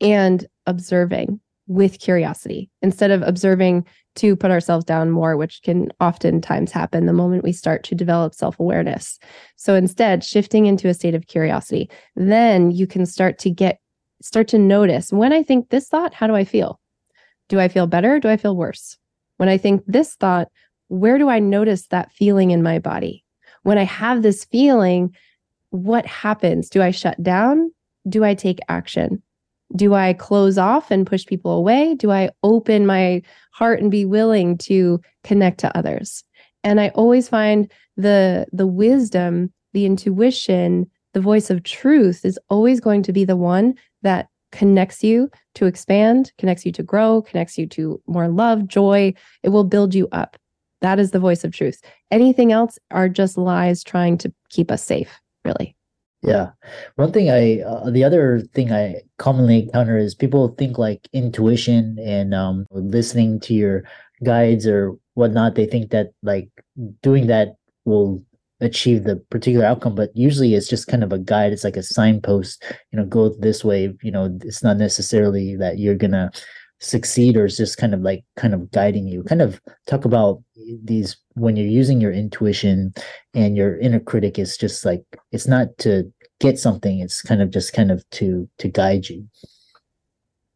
and 0.00 0.46
observing 0.66 1.40
with 1.66 1.98
curiosity 1.98 2.70
instead 2.82 3.10
of 3.10 3.22
observing 3.22 3.84
to 4.16 4.36
put 4.36 4.50
ourselves 4.50 4.84
down 4.84 5.10
more, 5.10 5.36
which 5.36 5.60
can 5.62 5.90
oftentimes 6.00 6.72
happen 6.72 7.06
the 7.06 7.12
moment 7.12 7.44
we 7.44 7.52
start 7.52 7.82
to 7.84 7.94
develop 7.94 8.34
self 8.34 8.58
awareness. 8.58 9.18
So 9.56 9.74
instead, 9.74 10.24
shifting 10.24 10.66
into 10.66 10.88
a 10.88 10.94
state 10.94 11.14
of 11.14 11.26
curiosity, 11.26 11.90
then 12.14 12.70
you 12.70 12.86
can 12.86 13.04
start 13.04 13.38
to 13.40 13.50
get, 13.50 13.78
start 14.22 14.48
to 14.48 14.58
notice 14.58 15.12
when 15.12 15.32
I 15.32 15.42
think 15.42 15.68
this 15.68 15.88
thought, 15.88 16.14
how 16.14 16.26
do 16.26 16.34
I 16.34 16.44
feel? 16.44 16.80
Do 17.48 17.60
I 17.60 17.68
feel 17.68 17.86
better? 17.86 18.18
Do 18.18 18.28
I 18.28 18.36
feel 18.36 18.56
worse? 18.56 18.96
When 19.36 19.48
I 19.48 19.58
think 19.58 19.82
this 19.86 20.14
thought, 20.14 20.48
where 20.88 21.18
do 21.18 21.28
I 21.28 21.38
notice 21.38 21.88
that 21.88 22.12
feeling 22.12 22.52
in 22.52 22.62
my 22.62 22.78
body? 22.78 23.24
When 23.62 23.78
I 23.78 23.84
have 23.84 24.22
this 24.22 24.44
feeling, 24.44 25.14
what 25.70 26.06
happens? 26.06 26.70
Do 26.70 26.80
I 26.80 26.90
shut 26.90 27.22
down? 27.22 27.70
Do 28.08 28.24
I 28.24 28.34
take 28.34 28.60
action? 28.68 29.22
Do 29.74 29.94
I 29.94 30.12
close 30.12 30.58
off 30.58 30.90
and 30.90 31.06
push 31.06 31.26
people 31.26 31.52
away? 31.52 31.94
Do 31.94 32.10
I 32.10 32.30
open 32.42 32.86
my 32.86 33.22
heart 33.52 33.80
and 33.80 33.90
be 33.90 34.04
willing 34.04 34.58
to 34.58 35.00
connect 35.24 35.58
to 35.60 35.76
others? 35.76 36.22
And 36.62 36.80
I 36.80 36.88
always 36.90 37.28
find 37.28 37.70
the 37.96 38.46
the 38.52 38.66
wisdom, 38.66 39.52
the 39.72 39.86
intuition, 39.86 40.90
the 41.14 41.20
voice 41.20 41.50
of 41.50 41.62
truth 41.62 42.24
is 42.24 42.38
always 42.48 42.80
going 42.80 43.02
to 43.02 43.12
be 43.12 43.24
the 43.24 43.36
one 43.36 43.74
that 44.02 44.28
connects 44.52 45.02
you 45.02 45.30
to 45.54 45.66
expand, 45.66 46.32
connects 46.38 46.64
you 46.64 46.72
to 46.72 46.82
grow, 46.82 47.22
connects 47.22 47.58
you 47.58 47.66
to 47.66 48.00
more 48.06 48.28
love, 48.28 48.66
joy. 48.66 49.12
It 49.42 49.50
will 49.50 49.64
build 49.64 49.94
you 49.94 50.08
up. 50.12 50.36
That 50.80 50.98
is 50.98 51.10
the 51.10 51.18
voice 51.18 51.44
of 51.44 51.52
truth. 51.52 51.80
Anything 52.10 52.52
else 52.52 52.78
are 52.90 53.08
just 53.08 53.36
lies 53.38 53.82
trying 53.82 54.18
to 54.18 54.32
keep 54.50 54.70
us 54.70 54.84
safe, 54.84 55.20
really. 55.44 55.75
Yeah. 56.26 56.50
One 56.96 57.12
thing 57.12 57.30
I, 57.30 57.60
uh, 57.60 57.88
the 57.90 58.02
other 58.02 58.40
thing 58.52 58.72
I 58.72 58.96
commonly 59.16 59.62
encounter 59.62 59.96
is 59.96 60.14
people 60.14 60.48
think 60.58 60.76
like 60.76 61.08
intuition 61.12 61.98
and 62.00 62.34
um, 62.34 62.66
listening 62.72 63.38
to 63.40 63.54
your 63.54 63.84
guides 64.24 64.66
or 64.66 64.96
whatnot. 65.14 65.54
They 65.54 65.66
think 65.66 65.90
that 65.92 66.08
like 66.24 66.48
doing 67.00 67.28
that 67.28 67.54
will 67.84 68.24
achieve 68.60 69.04
the 69.04 69.16
particular 69.30 69.64
outcome, 69.64 69.94
but 69.94 70.10
usually 70.16 70.54
it's 70.54 70.68
just 70.68 70.88
kind 70.88 71.04
of 71.04 71.12
a 71.12 71.18
guide. 71.18 71.52
It's 71.52 71.64
like 71.64 71.76
a 71.76 71.82
signpost, 71.82 72.64
you 72.90 72.98
know, 72.98 73.06
go 73.06 73.28
this 73.28 73.64
way. 73.64 73.94
You 74.02 74.10
know, 74.10 74.36
it's 74.42 74.64
not 74.64 74.78
necessarily 74.78 75.54
that 75.56 75.78
you're 75.78 75.94
going 75.94 76.12
to 76.12 76.32
succeed 76.78 77.36
or 77.36 77.46
it's 77.46 77.56
just 77.56 77.78
kind 77.78 77.94
of 77.94 78.00
like 78.00 78.24
kind 78.36 78.52
of 78.52 78.70
guiding 78.70 79.06
you. 79.06 79.22
Kind 79.22 79.42
of 79.42 79.60
talk 79.86 80.04
about 80.04 80.42
these 80.84 81.16
when 81.34 81.56
you're 81.56 81.66
using 81.66 82.00
your 82.00 82.12
intuition 82.12 82.94
and 83.34 83.56
your 83.56 83.78
inner 83.78 84.00
critic 84.00 84.38
is 84.38 84.56
just 84.56 84.84
like 84.84 85.02
it's 85.32 85.46
not 85.46 85.68
to 85.78 86.10
get 86.40 86.58
something 86.58 87.00
it's 87.00 87.22
kind 87.22 87.40
of 87.40 87.50
just 87.50 87.72
kind 87.72 87.90
of 87.90 88.08
to 88.10 88.48
to 88.58 88.68
guide 88.68 89.08
you. 89.08 89.26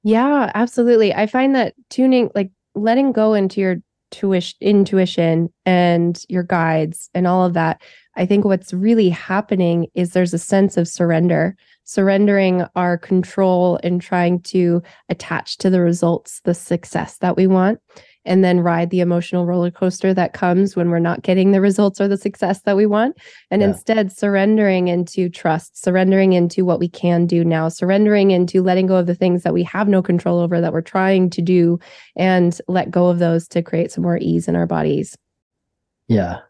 Yeah 0.03 0.51
absolutely. 0.55 1.15
I 1.15 1.27
find 1.27 1.55
that 1.55 1.75
tuning 1.91 2.31
like 2.35 2.51
letting 2.75 3.13
go 3.13 3.35
into 3.35 3.61
your 3.61 3.77
tuition 4.11 4.57
intuition 4.61 5.53
and 5.65 6.25
your 6.29 6.43
guides 6.43 7.11
and 7.15 7.27
all 7.27 7.45
of 7.45 7.55
that 7.55 7.81
i 8.17 8.27
think 8.27 8.45
what's 8.45 8.73
really 8.73 9.09
happening 9.09 9.87
is 9.95 10.13
there's 10.13 10.35
a 10.35 10.39
sense 10.39 10.77
of 10.77 10.89
surrender 10.89 11.57
surrendering 11.85 12.65
our 12.75 12.99
control 12.99 13.79
and 13.83 14.03
trying 14.03 14.41
to 14.41 14.83
attach 15.09 15.59
to 15.59 15.71
the 15.71 15.81
results 15.81 16.41
the 16.45 16.55
success 16.55 17.19
that 17.19 17.37
we 17.37 17.47
want 17.47 17.79
and 18.25 18.45
then 18.45 18.61
ride 18.61 18.91
the 18.91 19.01
emotional 19.01 19.47
roller 19.47 19.71
coaster 19.71 20.13
that 20.15 20.33
comes 20.33 20.77
when 20.77 20.91
we're 20.91 20.99
not 20.99 21.23
getting 21.23 21.53
the 21.53 21.61
results 21.61 22.01
or 22.01 22.09
the 22.09 22.17
success 22.17 22.63
that 22.63 22.77
we 22.77 22.87
want. 22.87 23.17
And 23.51 23.63
yeah. 23.63 23.69
instead, 23.69 24.13
surrendering 24.13 24.89
into 24.89 25.29
trust, 25.29 25.83
surrendering 25.83 26.33
into 26.33 26.65
what 26.65 26.81
we 26.81 26.89
can 26.89 27.27
do 27.27 27.45
now, 27.45 27.69
surrendering 27.69 28.31
into 28.31 28.63
letting 28.63 28.87
go 28.87 28.97
of 28.97 29.07
the 29.07 29.15
things 29.15 29.43
that 29.43 29.55
we 29.55 29.63
have 29.65 29.89
no 29.89 30.03
control 30.03 30.39
over 30.39 30.61
that 30.61 30.73
we're 30.73 30.81
trying 30.81 31.31
to 31.31 31.43
do 31.43 31.79
and 32.17 32.61
let 32.69 32.91
go 32.91 33.09
of 33.09 33.19
those 33.19 33.49
to 33.49 33.63
create 33.63 33.91
some 33.91 34.03
more 34.03 34.19
ease 34.19 34.49
in 34.49 34.57
our 34.57 34.67
bodies. 34.67 35.17
Yeah. 36.09 36.41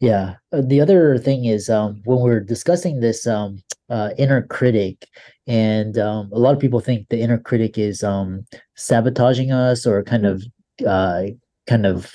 Yeah. 0.00 0.34
Uh, 0.52 0.62
the 0.62 0.80
other 0.80 1.18
thing 1.18 1.46
is 1.46 1.70
um, 1.70 2.02
when 2.04 2.20
we're 2.20 2.40
discussing 2.40 3.00
this 3.00 3.26
um, 3.26 3.62
uh, 3.88 4.10
inner 4.18 4.42
critic, 4.42 5.06
and 5.46 5.98
um, 5.98 6.30
a 6.32 6.38
lot 6.38 6.54
of 6.54 6.60
people 6.60 6.80
think 6.80 7.08
the 7.08 7.20
inner 7.20 7.38
critic 7.38 7.78
is 7.78 8.02
um, 8.02 8.44
sabotaging 8.76 9.52
us 9.52 9.86
or 9.86 10.02
kind 10.02 10.26
of 10.26 10.42
uh, 10.86 11.24
kind 11.66 11.86
of 11.86 12.12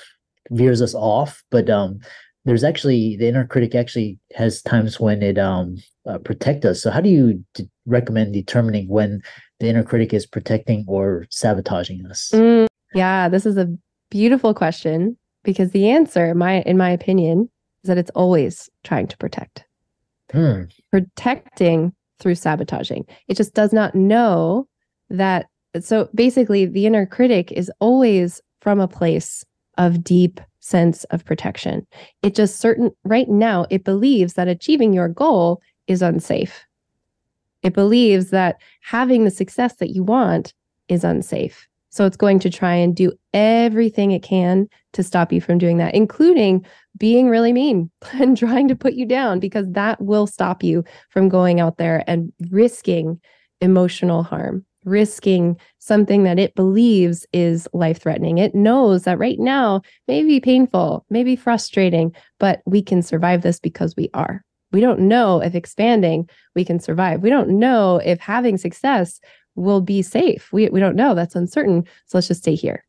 veers 0.51 0.81
us 0.81 0.93
off. 0.95 1.43
But 1.51 1.69
um, 1.69 1.99
there's 2.45 2.63
actually 2.63 3.17
the 3.17 3.27
inner 3.27 3.45
critic 3.45 3.75
actually 3.75 4.17
has 4.35 4.61
times 4.61 4.99
when 4.99 5.21
it 5.21 5.37
um 5.37 5.77
uh, 6.07 6.17
protect 6.19 6.65
us. 6.65 6.81
So 6.81 6.89
how 6.91 7.01
do 7.01 7.09
you 7.09 7.43
d- 7.53 7.69
recommend 7.85 8.33
determining 8.33 8.87
when 8.87 9.21
the 9.59 9.67
inner 9.67 9.83
critic 9.83 10.13
is 10.13 10.25
protecting 10.25 10.85
or 10.87 11.25
sabotaging 11.29 12.05
us? 12.07 12.31
Mm, 12.33 12.67
yeah, 12.93 13.29
this 13.29 13.45
is 13.45 13.57
a 13.57 13.69
beautiful 14.09 14.53
question 14.53 15.17
because 15.43 15.71
the 15.71 15.89
answer, 15.89 16.33
my 16.33 16.61
in 16.61 16.77
my 16.77 16.89
opinion, 16.89 17.49
is 17.83 17.87
that 17.87 17.97
it's 17.97 18.11
always 18.11 18.69
trying 18.83 19.07
to 19.07 19.17
protect. 19.17 19.65
Hmm. 20.31 20.63
Protecting 20.91 21.93
through 22.19 22.35
sabotaging. 22.35 23.05
It 23.27 23.37
just 23.37 23.53
does 23.53 23.73
not 23.73 23.95
know 23.95 24.67
that. 25.09 25.47
So 25.81 26.09
basically, 26.15 26.65
the 26.65 26.85
inner 26.85 27.05
critic 27.05 27.51
is 27.51 27.71
always 27.79 28.41
from 28.61 28.79
a 28.79 28.87
place 28.87 29.43
of 29.77 30.03
deep 30.03 30.39
sense 30.59 31.05
of 31.05 31.25
protection. 31.25 31.87
It 32.21 32.35
just 32.35 32.59
certain 32.59 32.91
right 33.03 33.29
now 33.29 33.65
it 33.69 33.83
believes 33.83 34.33
that 34.33 34.47
achieving 34.47 34.93
your 34.93 35.07
goal 35.07 35.61
is 35.87 36.01
unsafe. 36.01 36.65
It 37.63 37.73
believes 37.73 38.29
that 38.29 38.61
having 38.81 39.23
the 39.23 39.31
success 39.31 39.75
that 39.77 39.89
you 39.89 40.03
want 40.03 40.53
is 40.87 41.03
unsafe. 41.03 41.67
So 41.91 42.05
it's 42.05 42.17
going 42.17 42.39
to 42.39 42.49
try 42.49 42.75
and 42.75 42.95
do 42.95 43.11
everything 43.33 44.11
it 44.11 44.21
can 44.21 44.67
to 44.93 45.01
stop 45.01 45.33
you 45.33 45.41
from 45.41 45.57
doing 45.57 45.77
that, 45.77 45.95
including 45.95 46.65
being 46.97 47.29
really 47.29 47.51
mean 47.51 47.89
and 48.13 48.37
trying 48.37 48.67
to 48.67 48.75
put 48.75 48.93
you 48.93 49.05
down 49.05 49.39
because 49.39 49.65
that 49.71 49.99
will 50.01 50.27
stop 50.27 50.63
you 50.63 50.83
from 51.09 51.29
going 51.29 51.59
out 51.59 51.77
there 51.77 52.03
and 52.07 52.31
risking 52.51 53.19
emotional 53.61 54.23
harm 54.23 54.65
risking 54.85 55.57
something 55.79 56.23
that 56.23 56.39
it 56.39 56.55
believes 56.55 57.25
is 57.33 57.67
life 57.73 58.01
threatening. 58.01 58.37
It 58.37 58.55
knows 58.55 59.03
that 59.03 59.19
right 59.19 59.39
now 59.39 59.81
may 60.07 60.23
be 60.23 60.39
painful, 60.39 61.05
may 61.09 61.23
be 61.23 61.35
frustrating, 61.35 62.13
but 62.39 62.61
we 62.65 62.81
can 62.81 63.01
survive 63.01 63.41
this 63.41 63.59
because 63.59 63.95
we 63.95 64.09
are. 64.13 64.43
We 64.71 64.81
don't 64.81 65.01
know 65.01 65.41
if 65.41 65.55
expanding 65.55 66.29
we 66.55 66.63
can 66.63 66.79
survive. 66.79 67.21
We 67.21 67.29
don't 67.29 67.49
know 67.49 67.97
if 68.03 68.19
having 68.19 68.57
success 68.57 69.19
will 69.55 69.81
be 69.81 70.01
safe. 70.01 70.51
We 70.53 70.69
we 70.69 70.79
don't 70.79 70.95
know. 70.95 71.15
That's 71.15 71.35
uncertain. 71.35 71.85
So 72.05 72.17
let's 72.17 72.27
just 72.27 72.41
stay 72.41 72.55
here. 72.55 72.85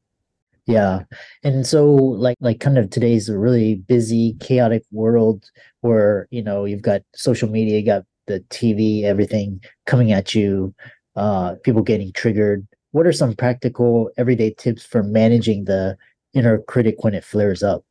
Yeah. 0.66 1.00
And 1.42 1.66
so 1.66 1.86
like 1.94 2.36
like 2.40 2.60
kind 2.60 2.78
of 2.78 2.90
today's 2.90 3.28
a 3.28 3.38
really 3.38 3.76
busy, 3.76 4.36
chaotic 4.40 4.84
world 4.92 5.50
where, 5.80 6.28
you 6.30 6.42
know, 6.42 6.64
you've 6.64 6.82
got 6.82 7.02
social 7.14 7.48
media, 7.48 7.78
you 7.78 7.84
got 7.84 8.04
the 8.26 8.40
TV, 8.50 9.02
everything 9.02 9.60
coming 9.86 10.12
at 10.12 10.34
you 10.34 10.74
uh, 11.16 11.54
people 11.62 11.82
getting 11.82 12.12
triggered. 12.12 12.66
What 12.92 13.06
are 13.06 13.12
some 13.12 13.34
practical 13.34 14.10
everyday 14.16 14.54
tips 14.54 14.84
for 14.84 15.02
managing 15.02 15.64
the 15.64 15.96
inner 16.34 16.58
critic 16.58 17.02
when 17.04 17.14
it 17.14 17.24
flares 17.24 17.62
up? 17.62 17.84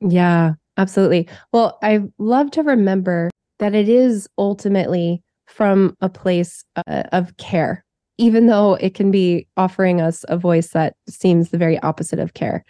Yeah, 0.00 0.54
absolutely. 0.76 1.28
Well, 1.52 1.78
I 1.82 2.02
love 2.18 2.50
to 2.52 2.62
remember 2.62 3.30
that 3.58 3.74
it 3.74 3.88
is 3.88 4.28
ultimately 4.38 5.22
from 5.46 5.96
a 6.00 6.08
place 6.08 6.64
uh, 6.86 7.04
of 7.12 7.36
care, 7.36 7.84
even 8.18 8.46
though 8.46 8.74
it 8.74 8.94
can 8.94 9.10
be 9.10 9.46
offering 9.56 10.00
us 10.00 10.24
a 10.28 10.36
voice 10.36 10.68
that 10.68 10.94
seems 11.08 11.50
the 11.50 11.58
very 11.58 11.78
opposite 11.80 12.18
of 12.18 12.34
care. 12.34 12.64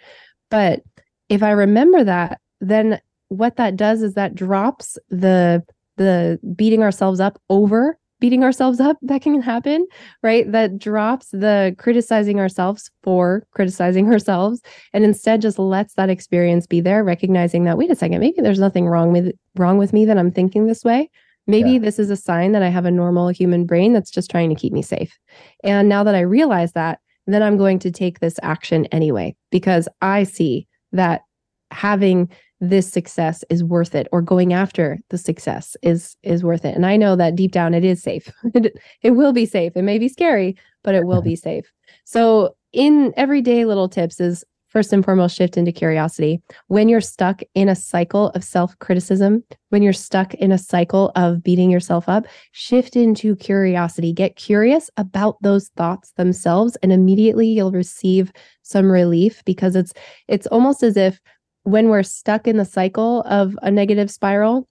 But 0.51 0.83
if 1.29 1.43
I 1.43 1.51
remember 1.51 2.05
that, 2.05 2.41
then 2.61 3.01
what 3.29 3.57
that 3.57 3.77
does 3.77 4.03
is 4.03 4.15
that 4.15 4.35
drops 4.35 4.99
the 5.09 5.63
the 5.97 6.39
beating 6.55 6.83
ourselves 6.83 7.21
up 7.21 7.41
over 7.49 7.99
beating 8.21 8.43
ourselves 8.43 8.81
up 8.81 8.97
that 9.03 9.23
can 9.23 9.41
happen, 9.43 9.87
right? 10.23 10.51
That 10.51 10.79
drops 10.79 11.29
the 11.31 11.75
criticizing 11.79 12.41
ourselves 12.41 12.91
for 13.03 13.47
criticizing 13.53 14.07
ourselves 14.13 14.63
and 14.93 15.05
instead 15.05 15.43
just 15.43 15.59
lets 15.59 15.95
that 15.95 16.11
experience 16.11 16.67
be 16.67 16.81
there, 16.81 17.05
recognizing 17.05 17.65
that, 17.65 17.79
wait 17.79 17.91
a 17.91 17.97
second, 17.97 18.21
maybe 18.21 18.41
there's 18.41 18.59
nothing 18.59 18.87
wrong 18.87 19.13
with 19.13 19.33
wrong 19.57 19.79
with 19.79 19.93
me 19.93 20.05
that 20.05 20.19
I'm 20.19 20.31
thinking 20.31 20.67
this 20.67 20.85
way. 20.85 21.11
Maybe 21.47 21.73
yeah. 21.73 21.79
this 21.79 21.99
is 21.99 22.11
a 22.11 22.17
sign 22.17 22.53
that 22.53 22.63
I 22.63 22.69
have 22.69 22.87
a 22.87 22.91
normal 22.91 23.29
human 23.29 23.67
brain 23.67 23.93
that's 23.93 24.11
just 24.11 24.31
trying 24.31 24.49
to 24.49 24.57
keep 24.57 24.73
me 24.73 24.83
safe. 24.83 25.17
And 25.63 25.89
now 25.89 26.03
that 26.03 26.15
I 26.15 26.21
realize 26.21 26.73
that, 26.73 26.99
then 27.27 27.43
I'm 27.43 27.57
going 27.57 27.79
to 27.81 27.91
take 27.91 28.19
this 28.19 28.39
action 28.43 28.87
anyway, 28.87 29.37
because 29.51 29.89
I 30.01 30.25
see 30.25 30.67
that 30.93 31.23
having 31.71 32.29
this 32.61 32.91
success 32.91 33.45
is 33.51 33.63
worth 33.63 33.95
it 33.95 34.09
or 34.13 34.23
going 34.23 34.53
after 34.53 34.99
the 35.11 35.19
success 35.19 35.77
is 35.83 36.17
is 36.23 36.43
worth 36.43 36.65
it. 36.65 36.75
And 36.75 36.87
i 36.87 36.97
know 36.97 37.17
that 37.17 37.37
deep 37.37 37.53
down 37.53 37.75
it 37.75 37.85
is 37.85 38.03
safe. 38.03 38.33
It, 38.55 38.79
it 39.03 39.11
will 39.13 39.33
be 39.33 39.47
safe. 39.47 39.73
It 39.77 39.83
may 39.83 39.99
be 39.99 40.09
scary 40.09 40.57
but 40.83 40.95
it 40.95 41.05
will 41.05 41.21
be 41.21 41.33
mm-hmm. 41.33 41.49
safe. 41.49 41.73
So 42.05 42.55
in 42.73 43.13
everyday 43.17 43.65
little 43.65 43.89
tips 43.89 44.21
is 44.21 44.45
first 44.69 44.93
and 44.93 45.05
foremost 45.05 45.37
shift 45.37 45.57
into 45.57 45.73
curiosity. 45.73 46.43
When 46.69 46.89
you're 46.89 47.01
stuck 47.01 47.41
in 47.55 47.69
a 47.69 47.75
cycle 47.75 48.29
of 48.31 48.45
self-criticism 48.45 49.43
when 49.71 49.83
you're 49.83 49.93
stuck 49.93 50.35
in 50.35 50.53
a 50.53 50.59
cycle 50.59 51.13
of 51.17 51.43
beating 51.43 51.71
yourself 51.71 52.09
up 52.09 52.27
shift 52.53 52.95
into 52.95 53.37
curiosity. 53.37 54.13
Get 54.13 54.37
curious 54.37 54.91
about 54.97 55.37
those 55.43 55.69
thoughts 55.77 56.13
themselves 56.13 56.77
and 56.83 56.93
immediately 56.93 57.49
you'll 57.49 57.73
receive 57.73 58.33
some 58.63 58.91
relief 58.91 59.43
because 59.45 59.77
it's 59.77 59.93
it's 60.29 60.47
almost 60.49 60.83
as 60.83 60.97
if 60.97 61.21
when 61.67 61.89
we're 61.89 62.05
stuck 62.05 62.47
in 62.47 62.59
the 62.59 62.65
cycle 62.65 63.23
of 63.23 63.59
a 63.61 63.73
negative 63.73 64.09
spiral, 64.09 64.69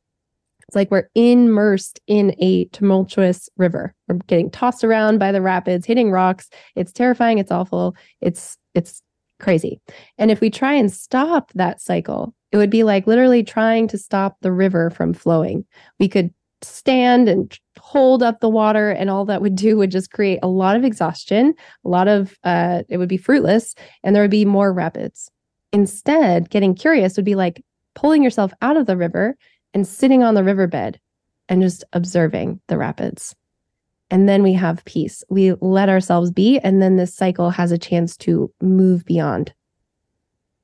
it's 0.65 0.75
like 0.75 0.89
we're 0.89 1.09
immersed 1.13 1.99
in 2.07 2.33
a 2.39 2.65
tumultuous 2.71 3.49
river. 3.57 3.93
We're 4.07 4.19
getting 4.27 4.49
tossed 4.49 4.81
around 4.81 5.19
by 5.19 5.33
the 5.33 5.41
rapids, 5.41 5.85
hitting 5.85 6.09
rocks. 6.09 6.49
It's 6.75 6.93
terrifying. 6.93 7.37
It's 7.37 7.51
awful. 7.51 7.97
It's 8.21 8.57
it's 8.73 9.01
crazy. 9.41 9.81
And 10.17 10.31
if 10.31 10.39
we 10.39 10.49
try 10.49 10.73
and 10.73 10.91
stop 10.91 11.51
that 11.53 11.81
cycle, 11.81 12.33
it 12.53 12.57
would 12.57 12.69
be 12.69 12.83
like 12.83 13.07
literally 13.07 13.43
trying 13.43 13.89
to 13.89 13.97
stop 13.97 14.37
the 14.39 14.53
river 14.53 14.89
from 14.89 15.13
flowing. 15.13 15.65
We 15.99 16.07
could 16.07 16.33
stand 16.61 17.27
and 17.27 17.59
hold 17.77 18.23
up 18.23 18.39
the 18.39 18.49
water 18.49 18.89
and 18.89 19.09
all 19.09 19.25
that 19.25 19.41
would 19.41 19.55
do 19.57 19.75
would 19.75 19.91
just 19.91 20.11
create 20.11 20.39
a 20.41 20.47
lot 20.47 20.75
of 20.77 20.85
exhaustion 20.85 21.53
a 21.83 21.89
lot 21.89 22.07
of 22.07 22.35
uh 22.43 22.81
it 22.89 22.97
would 22.97 23.09
be 23.09 23.17
fruitless 23.17 23.75
and 24.03 24.15
there 24.15 24.23
would 24.23 24.31
be 24.31 24.45
more 24.45 24.73
rapids 24.73 25.29
instead 25.75 26.50
getting 26.50 26.74
curious 26.74 27.17
would 27.17 27.25
be 27.25 27.36
like 27.36 27.62
pulling 27.96 28.24
yourself 28.24 28.53
out 28.62 28.77
of 28.77 28.86
the 28.86 28.96
river 28.96 29.36
and 29.74 29.86
sitting 29.86 30.24
on 30.24 30.34
the 30.34 30.44
riverbed 30.44 30.98
and 31.50 31.62
just 31.62 31.84
observing 31.91 32.62
the 32.70 32.77
rapids. 32.77 33.36
And 34.10 34.29
then 34.29 34.41
we 34.41 34.53
have 34.53 34.86
peace. 34.86 35.22
We 35.29 35.51
let 35.60 35.89
ourselves 35.89 36.32
be 36.32 36.60
and 36.60 36.82
then 36.82 36.96
this 36.96 37.13
cycle 37.13 37.50
has 37.50 37.74
a 37.74 37.77
chance 37.77 38.15
to 38.17 38.50
move 38.62 39.03
beyond. 39.03 39.53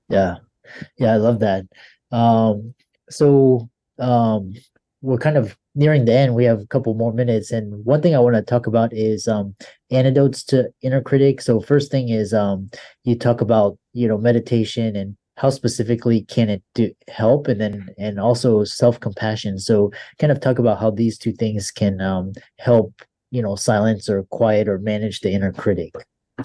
Yeah. 0.07 0.37
Yeah 0.97 1.11
i 1.11 1.17
love 1.17 1.39
that. 1.39 1.65
Um 2.13 2.73
so 3.09 3.69
um 3.99 4.53
we're 5.01 5.17
kind 5.17 5.35
of 5.35 5.57
nearing 5.75 6.05
the 6.05 6.13
end. 6.13 6.35
We 6.35 6.45
have 6.45 6.61
a 6.61 6.67
couple 6.67 6.93
more 6.93 7.11
minutes 7.11 7.51
and 7.51 7.83
one 7.83 8.01
thing 8.01 8.15
i 8.15 8.19
want 8.19 8.37
to 8.37 8.41
talk 8.43 8.65
about 8.65 8.93
is 8.93 9.27
um 9.27 9.55
antidotes 9.89 10.41
to 10.45 10.71
inner 10.81 11.01
critic. 11.01 11.41
So 11.41 11.59
first 11.59 11.91
thing 11.91 12.07
is 12.07 12.33
um 12.33 12.69
you 13.03 13.17
talk 13.17 13.41
about 13.41 13.77
you 13.93 14.07
know 14.07 14.17
meditation 14.17 14.95
and 14.95 15.15
how 15.37 15.49
specifically 15.49 16.23
can 16.23 16.49
it 16.49 16.63
do 16.75 16.91
help 17.07 17.47
and 17.47 17.59
then 17.59 17.89
and 17.97 18.19
also 18.19 18.63
self-compassion. 18.63 19.59
So 19.59 19.91
kind 20.19 20.31
of 20.31 20.39
talk 20.39 20.59
about 20.59 20.79
how 20.79 20.91
these 20.91 21.17
two 21.17 21.31
things 21.33 21.71
can 21.71 22.01
um 22.01 22.33
help 22.59 22.93
you 23.31 23.41
know 23.41 23.55
silence 23.55 24.09
or 24.09 24.23
quiet 24.23 24.67
or 24.67 24.79
manage 24.79 25.21
the 25.21 25.31
inner 25.31 25.51
critic 25.53 25.93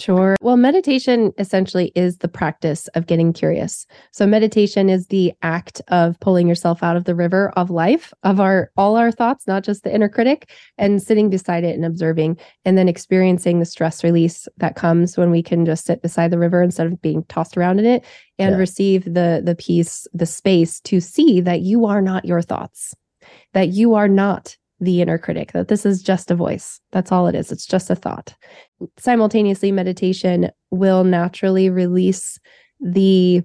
Sure. 0.00 0.36
Well, 0.40 0.56
meditation 0.56 1.32
essentially 1.38 1.92
is 1.94 2.18
the 2.18 2.28
practice 2.28 2.88
of 2.88 3.06
getting 3.06 3.32
curious. 3.32 3.86
So 4.12 4.26
meditation 4.26 4.88
is 4.88 5.06
the 5.06 5.32
act 5.42 5.80
of 5.88 6.18
pulling 6.20 6.48
yourself 6.48 6.82
out 6.82 6.96
of 6.96 7.04
the 7.04 7.14
river 7.14 7.52
of 7.56 7.70
life, 7.70 8.12
of 8.22 8.40
our 8.40 8.70
all 8.76 8.96
our 8.96 9.10
thoughts, 9.10 9.46
not 9.46 9.64
just 9.64 9.84
the 9.84 9.94
inner 9.94 10.08
critic, 10.08 10.50
and 10.78 11.02
sitting 11.02 11.30
beside 11.30 11.64
it 11.64 11.74
and 11.74 11.84
observing 11.84 12.38
and 12.64 12.76
then 12.76 12.88
experiencing 12.88 13.58
the 13.58 13.64
stress 13.64 14.04
release 14.04 14.48
that 14.56 14.76
comes 14.76 15.16
when 15.16 15.30
we 15.30 15.42
can 15.42 15.64
just 15.64 15.86
sit 15.86 16.02
beside 16.02 16.30
the 16.30 16.38
river 16.38 16.62
instead 16.62 16.86
of 16.86 17.00
being 17.02 17.24
tossed 17.24 17.56
around 17.56 17.78
in 17.78 17.86
it 17.86 18.04
and 18.38 18.52
yeah. 18.52 18.58
receive 18.58 19.04
the 19.04 19.42
the 19.44 19.56
peace, 19.58 20.06
the 20.12 20.26
space 20.26 20.80
to 20.80 21.00
see 21.00 21.40
that 21.40 21.60
you 21.60 21.86
are 21.86 22.02
not 22.02 22.24
your 22.24 22.42
thoughts. 22.42 22.94
That 23.54 23.70
you 23.70 23.94
are 23.94 24.08
not 24.08 24.56
the 24.80 25.00
inner 25.00 25.18
critic, 25.18 25.52
that 25.52 25.68
this 25.68 25.86
is 25.86 26.02
just 26.02 26.30
a 26.30 26.34
voice. 26.34 26.80
That's 26.92 27.10
all 27.10 27.26
it 27.26 27.34
is. 27.34 27.50
It's 27.50 27.66
just 27.66 27.90
a 27.90 27.94
thought. 27.94 28.34
Simultaneously, 28.98 29.72
meditation 29.72 30.50
will 30.70 31.04
naturally 31.04 31.70
release 31.70 32.38
the 32.80 33.42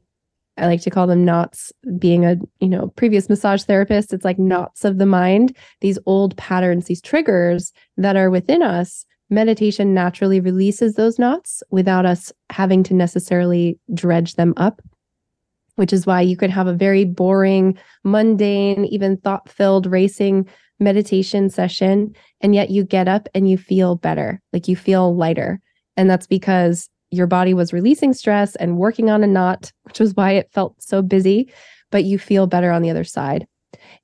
I 0.58 0.68
like 0.68 0.82
to 0.82 0.90
call 0.90 1.08
them 1.08 1.24
knots 1.24 1.72
being 1.98 2.26
a, 2.26 2.36
you 2.60 2.68
know, 2.68 2.90
previous 2.90 3.30
massage 3.30 3.64
therapist, 3.64 4.14
it's 4.14 4.26
like 4.26 4.38
knots 4.38 4.84
of 4.84 4.98
the 4.98 5.06
mind, 5.06 5.56
these 5.80 5.98
old 6.06 6.36
patterns, 6.36 6.86
these 6.86 7.02
triggers 7.02 7.72
that 7.98 8.18
are 8.18 8.30
within 8.30 8.62
us. 8.62 9.06
Meditation 9.30 9.94
naturally 9.94 10.42
releases 10.42 10.96
those 10.96 11.18
knots 11.18 11.64
without 11.72 12.06
us 12.06 12.34
having 12.50 12.84
to 12.84 12.94
necessarily 12.94 13.80
dredge 13.94 14.36
them 14.36 14.54
up 14.58 14.82
which 15.76 15.94
is 15.94 16.06
why 16.06 16.22
you 16.22 16.38
could 16.38 16.50
have 16.50 16.68
a 16.68 16.74
very 16.74 17.06
boring, 17.06 17.78
mundane, 18.04 18.86
even 18.86 19.18
thought 19.18 19.50
filled 19.50 19.88
racing 19.88 20.48
meditation 20.82 21.50
session 21.50 22.14
and 22.42 22.54
yet 22.54 22.70
you 22.70 22.84
get 22.84 23.08
up 23.08 23.30
and 23.34 23.50
you 23.50 23.58
feel 23.58 23.96
better 23.96 24.42
like 24.52 24.68
you 24.68 24.76
feel 24.76 25.16
lighter. 25.16 25.62
And 25.96 26.10
that's 26.10 26.28
because 26.28 26.90
your 27.12 27.28
body 27.28 27.54
was 27.54 27.74
releasing 27.74 28.14
stress 28.14 28.56
and 28.56 28.78
working 28.78 29.10
on 29.10 29.24
a 29.24 29.28
knot 29.28 29.72
which 29.84 30.00
was 30.00 30.16
why 30.16 30.32
it 30.32 30.50
felt 30.52 30.82
so 30.82 31.02
busy 31.02 31.52
but 31.92 32.06
you 32.06 32.18
feel 32.18 32.48
better 32.48 32.72
on 32.72 32.82
the 32.82 32.90
other 32.90 33.04
side. 33.04 33.46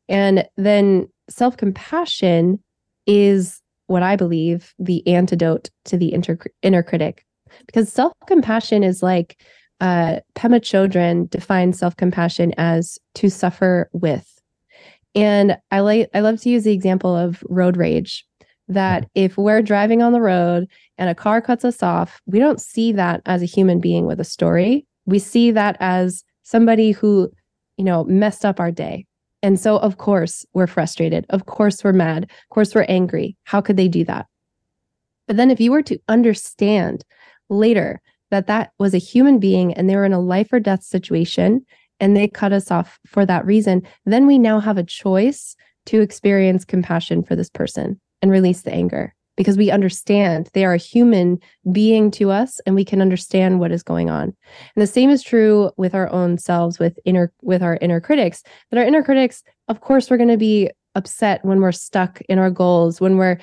And 0.07 0.47
then 0.57 1.07
self-compassion 1.29 2.61
is 3.05 3.61
what 3.87 4.03
i 4.03 4.15
believe 4.17 4.73
the 4.79 5.05
antidote 5.07 5.69
to 5.85 5.97
the 5.97 6.13
inter- 6.13 6.37
inner 6.61 6.83
critic. 6.83 7.25
Because 7.65 7.91
self-compassion 7.91 8.83
is 8.83 9.01
like 9.01 9.41
uh, 9.79 10.19
Pema 10.35 10.59
Chodron 10.59 11.29
defines 11.29 11.79
self-compassion 11.79 12.53
as 12.57 12.97
to 13.15 13.29
suffer 13.29 13.89
with 13.93 14.36
and 15.17 15.57
I 15.71 15.79
like 15.79 16.09
I 16.13 16.19
love 16.19 16.39
to 16.41 16.49
use 16.49 16.63
the 16.63 16.71
example 16.71 17.15
of 17.15 17.43
road 17.49 17.75
rage 17.75 18.25
that 18.67 19.03
mm-hmm. 19.03 19.09
if 19.15 19.37
we're 19.37 19.63
driving 19.63 20.01
on 20.01 20.13
the 20.13 20.21
road 20.21 20.67
and 20.97 21.09
a 21.09 21.15
car 21.15 21.41
cuts 21.41 21.65
us 21.65 21.81
off, 21.81 22.21
we 22.27 22.37
don't 22.39 22.61
see 22.61 22.91
that 22.91 23.21
as 23.25 23.41
a 23.41 23.45
human 23.45 23.79
being 23.79 24.05
with 24.05 24.19
a 24.19 24.25
story. 24.25 24.85
We 25.05 25.19
see 25.19 25.51
that 25.51 25.75
as 25.79 26.23
somebody 26.43 26.91
who, 26.91 27.31
you 27.77 27.83
know, 27.83 28.03
messed 28.05 28.45
up 28.45 28.59
our 28.59 28.71
day. 28.71 29.05
And 29.41 29.59
so 29.59 29.77
of 29.77 29.97
course 29.97 30.45
we're 30.53 30.67
frustrated. 30.67 31.25
Of 31.29 31.47
course 31.47 31.83
we're 31.83 31.93
mad. 31.93 32.23
Of 32.23 32.49
course 32.49 32.75
we're 32.75 32.85
angry. 32.87 33.35
How 33.45 33.59
could 33.59 33.77
they 33.77 33.87
do 33.87 34.03
that? 34.05 34.27
But 35.25 35.37
then 35.37 35.49
if 35.49 35.59
you 35.59 35.71
were 35.71 35.83
to 35.83 35.99
understand 36.07 37.03
later 37.49 38.01
that 38.29 38.47
that 38.47 38.71
was 38.77 38.93
a 38.93 38.99
human 38.99 39.39
being 39.39 39.73
and 39.73 39.89
they 39.89 39.95
were 39.95 40.05
in 40.05 40.13
a 40.13 40.19
life 40.19 40.53
or 40.53 40.59
death 40.59 40.83
situation 40.83 41.65
and 41.99 42.15
they 42.15 42.27
cut 42.27 42.53
us 42.53 42.71
off 42.71 42.99
for 43.05 43.25
that 43.25 43.45
reason, 43.45 43.81
then 44.05 44.27
we 44.27 44.37
now 44.37 44.59
have 44.59 44.77
a 44.77 44.83
choice 44.83 45.55
to 45.87 46.01
experience 46.01 46.65
compassion 46.65 47.23
for 47.23 47.35
this 47.35 47.49
person 47.49 47.99
and 48.21 48.31
release 48.31 48.61
the 48.61 48.73
anger 48.73 49.13
because 49.37 49.55
we 49.55 49.71
understand 49.71 50.49
they 50.53 50.65
are 50.65 50.73
a 50.73 50.77
human 50.77 51.39
being 51.71 52.11
to 52.11 52.31
us 52.31 52.59
and 52.65 52.75
we 52.75 52.83
can 52.83 53.01
understand 53.01 53.59
what 53.59 53.71
is 53.71 53.83
going 53.83 54.09
on. 54.09 54.23
And 54.23 54.81
the 54.81 54.87
same 54.87 55.09
is 55.09 55.23
true 55.23 55.71
with 55.77 55.95
our 55.95 56.11
own 56.11 56.37
selves 56.37 56.79
with 56.79 56.99
inner 57.05 57.31
with 57.41 57.61
our 57.61 57.77
inner 57.79 58.01
critics. 58.01 58.43
That 58.71 58.79
our 58.79 58.85
inner 58.85 59.03
critics, 59.03 59.43
of 59.69 59.79
course, 59.81 60.09
we're 60.09 60.17
going 60.17 60.29
to 60.29 60.37
be 60.37 60.71
upset 60.95 61.45
when 61.45 61.61
we're 61.61 61.71
stuck 61.71 62.19
in 62.27 62.39
our 62.39 62.49
goals, 62.49 62.99
when 62.99 63.17
we're 63.17 63.37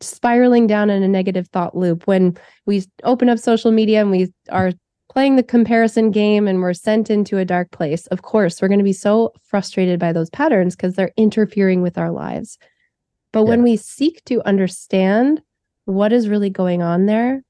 spiraling 0.00 0.66
down 0.66 0.90
in 0.90 1.02
a 1.02 1.08
negative 1.08 1.48
thought 1.48 1.76
loop, 1.76 2.06
when 2.06 2.36
we 2.66 2.84
open 3.04 3.28
up 3.28 3.38
social 3.38 3.72
media 3.72 4.02
and 4.02 4.10
we 4.10 4.32
are 4.50 4.72
playing 5.14 5.36
the 5.36 5.42
comparison 5.44 6.10
game 6.10 6.48
and 6.48 6.60
we're 6.60 6.74
sent 6.74 7.08
into 7.08 7.38
a 7.38 7.44
dark 7.44 7.70
place, 7.70 8.08
of 8.08 8.22
course, 8.22 8.60
we're 8.60 8.68
going 8.68 8.78
to 8.78 8.84
be 8.84 8.92
so 8.92 9.32
frustrated 9.44 9.98
by 10.00 10.12
those 10.12 10.28
patterns 10.30 10.74
because 10.74 10.94
they're 10.94 11.12
interfering 11.16 11.82
with 11.82 11.96
our 11.96 12.10
lives. 12.10 12.58
But 13.32 13.44
yeah. 13.44 13.50
when 13.50 13.62
we 13.62 13.76
seek 13.76 14.24
to 14.24 14.46
understand 14.46 15.40
what 15.84 16.12
is 16.12 16.28
really 16.28 16.50
going 16.50 16.82
on 16.82 17.06
there, 17.06 17.44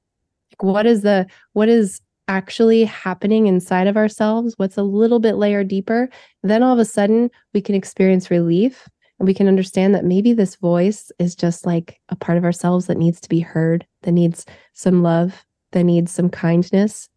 like 0.51 0.63
what 0.63 0.85
is 0.85 1.01
the 1.01 1.25
what 1.53 1.67
is 1.67 2.01
actually 2.27 2.83
happening 2.83 3.47
inside 3.47 3.87
of 3.87 3.97
ourselves, 3.97 4.53
what's 4.57 4.77
a 4.77 4.83
little 4.83 5.19
bit 5.19 5.35
layer 5.35 5.63
deeper, 5.63 6.09
then 6.43 6.61
all 6.61 6.73
of 6.73 6.79
a 6.79 6.85
sudden 6.85 7.29
we 7.53 7.61
can 7.61 7.75
experience 7.75 8.31
relief 8.31 8.87
and 9.19 9.27
we 9.27 9.33
can 9.33 9.47
understand 9.47 9.95
that 9.95 10.05
maybe 10.05 10.33
this 10.33 10.55
voice 10.55 11.11
is 11.17 11.35
just 11.35 11.65
like 11.65 11.99
a 12.09 12.15
part 12.15 12.37
of 12.37 12.43
ourselves 12.43 12.87
that 12.87 12.97
needs 12.97 13.19
to 13.21 13.29
be 13.29 13.39
heard, 13.39 13.85
that 14.03 14.11
needs 14.11 14.45
some 14.73 15.01
love, 15.01 15.45
that 15.71 15.83
needs 15.83 16.11
some 16.11 16.29
kindness, 16.29 17.09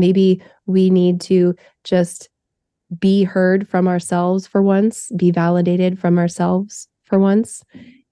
Maybe 0.00 0.42
we 0.66 0.90
need 0.90 1.20
to 1.22 1.54
just 1.84 2.28
be 2.98 3.22
heard 3.22 3.68
from 3.68 3.86
ourselves 3.86 4.46
for 4.46 4.62
once, 4.62 5.12
be 5.16 5.30
validated 5.30 5.98
from 5.98 6.18
ourselves 6.18 6.88
for 7.04 7.18
once, 7.18 7.62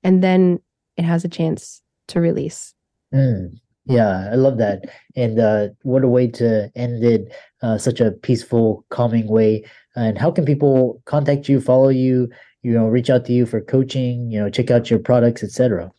and 0.04 0.22
then 0.22 0.60
it 0.96 1.04
has 1.04 1.24
a 1.24 1.28
chance 1.28 1.82
to 2.08 2.20
release. 2.20 2.74
Mm, 3.12 3.58
yeah, 3.86 4.28
I 4.30 4.34
love 4.34 4.58
that. 4.58 4.84
And 5.16 5.40
uh, 5.40 5.68
what 5.82 6.04
a 6.04 6.08
way 6.08 6.28
to 6.28 6.70
end 6.76 7.02
it, 7.02 7.32
uh, 7.62 7.78
such 7.78 8.00
a 8.00 8.12
peaceful, 8.12 8.84
calming 8.90 9.28
way. 9.28 9.64
And 9.96 10.18
how 10.18 10.30
can 10.30 10.44
people 10.44 11.02
contact 11.06 11.48
you, 11.48 11.60
follow 11.60 11.88
you, 11.88 12.28
you 12.62 12.72
know, 12.72 12.86
reach 12.86 13.10
out 13.10 13.24
to 13.26 13.32
you 13.32 13.46
for 13.46 13.60
coaching, 13.60 14.30
you 14.30 14.38
know, 14.38 14.50
check 14.50 14.70
out 14.70 14.90
your 14.90 14.98
products, 14.98 15.42
etc.? 15.42 15.90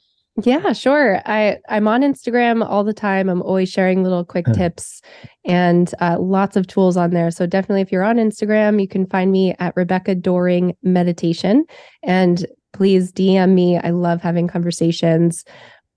Yeah, 0.44 0.72
sure. 0.74 1.22
I 1.26 1.58
I'm 1.68 1.88
on 1.88 2.02
Instagram 2.02 2.66
all 2.66 2.84
the 2.84 2.94
time. 2.94 3.30
I'm 3.30 3.42
always 3.42 3.70
sharing 3.70 4.04
little 4.04 4.24
quick 4.24 4.46
tips 4.54 5.02
and 5.46 5.94
uh, 6.00 6.18
lots 6.20 6.56
of 6.56 6.68
tools 6.68 6.96
on 6.96 7.12
there. 7.12 7.32
So 7.32 7.46
definitely, 7.46 7.82
if 7.82 7.92
you're 7.92 8.04
on 8.04 8.18
Instagram, 8.18 8.80
you 8.80 8.88
can 8.88 9.06
find 9.06 9.32
me 9.32 9.54
at 9.60 9.76
Rebecca 9.76 10.16
Doring 10.16 10.76
Meditation, 10.82 11.66
and 12.04 12.46
please 12.72 13.12
DM 13.12 13.54
me. 13.54 13.78
I 13.78 13.90
love 13.90 14.22
having 14.22 14.48
conversations. 14.48 15.44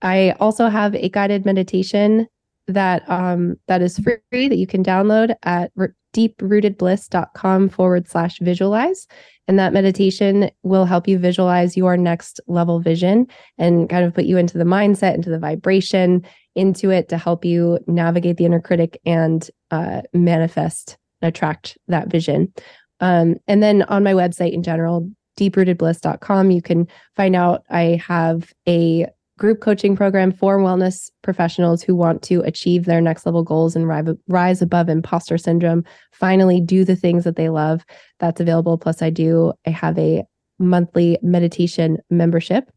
I 0.01 0.31
also 0.39 0.67
have 0.67 0.93
a 0.95 1.09
guided 1.09 1.45
meditation 1.45 2.27
that 2.67 3.09
um 3.09 3.55
that 3.67 3.81
is 3.81 3.99
free 3.99 4.47
that 4.47 4.57
you 4.57 4.67
can 4.67 4.83
download 4.83 5.35
at 5.43 5.71
deeprootedbliss.com 6.13 7.69
forward 7.69 8.07
slash 8.07 8.39
visualize 8.39 9.07
and 9.47 9.59
that 9.59 9.73
meditation 9.73 10.49
will 10.63 10.85
help 10.85 11.07
you 11.07 11.17
visualize 11.17 11.75
your 11.75 11.97
next 11.97 12.39
level 12.47 12.79
vision 12.79 13.27
and 13.57 13.89
kind 13.89 14.05
of 14.05 14.13
put 14.13 14.25
you 14.25 14.37
into 14.37 14.57
the 14.57 14.63
mindset, 14.63 15.15
into 15.15 15.29
the 15.29 15.39
vibration, 15.39 16.25
into 16.55 16.89
it 16.89 17.09
to 17.09 17.17
help 17.17 17.43
you 17.43 17.79
navigate 17.87 18.37
the 18.37 18.45
inner 18.45 18.61
critic 18.61 18.99
and 19.05 19.49
uh, 19.71 20.01
manifest, 20.13 20.97
and 21.21 21.29
attract 21.29 21.77
that 21.87 22.07
vision. 22.07 22.53
Um, 22.99 23.35
and 23.47 23.61
then 23.61 23.83
on 23.83 24.03
my 24.03 24.13
website 24.13 24.53
in 24.53 24.63
general, 24.63 25.09
deeprootedbliss.com, 25.37 26.51
you 26.51 26.61
can 26.61 26.87
find 27.15 27.35
out 27.35 27.63
I 27.69 28.01
have 28.07 28.53
a 28.67 29.07
group 29.37 29.61
coaching 29.61 29.95
program 29.95 30.31
for 30.31 30.59
wellness 30.59 31.09
professionals 31.21 31.81
who 31.81 31.95
want 31.95 32.21
to 32.23 32.41
achieve 32.41 32.85
their 32.85 33.01
next 33.01 33.25
level 33.25 33.43
goals 33.43 33.75
and 33.75 33.87
rise 34.27 34.61
above 34.61 34.89
imposter 34.89 35.37
syndrome, 35.37 35.83
finally 36.11 36.61
do 36.61 36.85
the 36.85 36.95
things 36.95 37.23
that 37.23 37.35
they 37.35 37.49
love. 37.49 37.83
That's 38.19 38.39
available. 38.39 38.77
Plus, 38.77 39.01
I 39.01 39.09
do, 39.09 39.53
I 39.65 39.71
have 39.71 39.97
a 39.97 40.23
monthly 40.59 41.17
meditation 41.21 41.97
membership. 42.09 42.69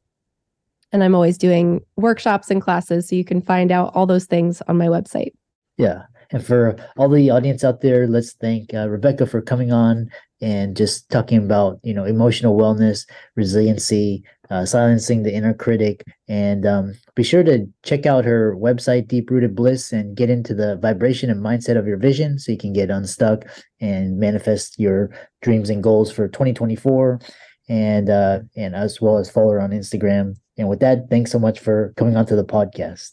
And 0.93 1.05
I'm 1.05 1.15
always 1.15 1.37
doing 1.37 1.81
workshops 1.97 2.51
and 2.51 2.63
classes. 2.63 3.09
So 3.09 3.17
you 3.17 3.25
can 3.25 3.43
find 3.43 3.71
out 3.71 3.95
all 3.95 4.07
those 4.07 4.25
things 4.25 4.63
on 4.69 4.79
my 4.79 4.87
website. 4.87 5.33
Yeah. 5.77 6.05
And 6.33 6.45
for 6.45 6.77
all 6.97 7.09
the 7.09 7.31
audience 7.31 7.65
out 7.65 7.81
there, 7.81 8.07
let's 8.07 8.33
thank 8.33 8.75
uh, 8.75 8.89
Rebecca 8.89 9.27
for 9.27 9.41
coming 9.41 9.73
on 9.73 10.11
and 10.41 10.77
just 10.77 11.09
talking 11.11 11.39
about, 11.39 11.81
you 11.83 11.95
know, 11.95 12.05
emotional 12.05 12.57
wellness, 12.57 13.07
resiliency, 13.37 14.23
uh, 14.51 14.67
silencing 14.67 15.23
the 15.23 15.33
inner 15.33 15.55
critic. 15.55 16.05
And 16.29 16.67
um, 16.67 16.95
be 17.15 17.23
sure 17.23 17.43
to 17.45 17.67
check 17.85 18.07
out 18.07 18.25
her 18.25 18.55
website, 18.57 19.09
Deep 19.09 19.31
Rooted 19.31 19.55
Bliss, 19.55 19.93
and 19.93 20.17
get 20.17 20.31
into 20.31 20.55
the 20.55 20.77
vibration 20.77 21.31
and 21.31 21.43
mindset 21.43 21.79
of 21.79 21.87
your 21.87 21.97
vision 21.97 22.39
so 22.39 22.53
you 22.53 22.59
can 22.59 22.73
get 22.73 22.91
unstuck 22.91 23.45
and 23.81 24.19
manifest 24.19 24.79
your 24.79 25.11
dreams 25.43 25.71
and 25.71 25.83
goals 25.83 26.13
for 26.13 26.29
2024 26.29 27.21
and 27.69 28.11
uh, 28.11 28.41
and 28.57 28.75
as 28.75 29.01
well 29.01 29.19
as 29.19 29.31
follow 29.31 29.53
her 29.53 29.61
on 29.61 29.71
Instagram. 29.71 30.37
And 30.59 30.69
with 30.69 30.81
that, 30.81 31.11
thanks 31.11 31.31
so 31.31 31.39
much 31.39 31.61
for 31.61 31.93
coming 31.97 32.17
onto 32.17 32.37
the 32.37 32.45
podcast. 32.45 33.11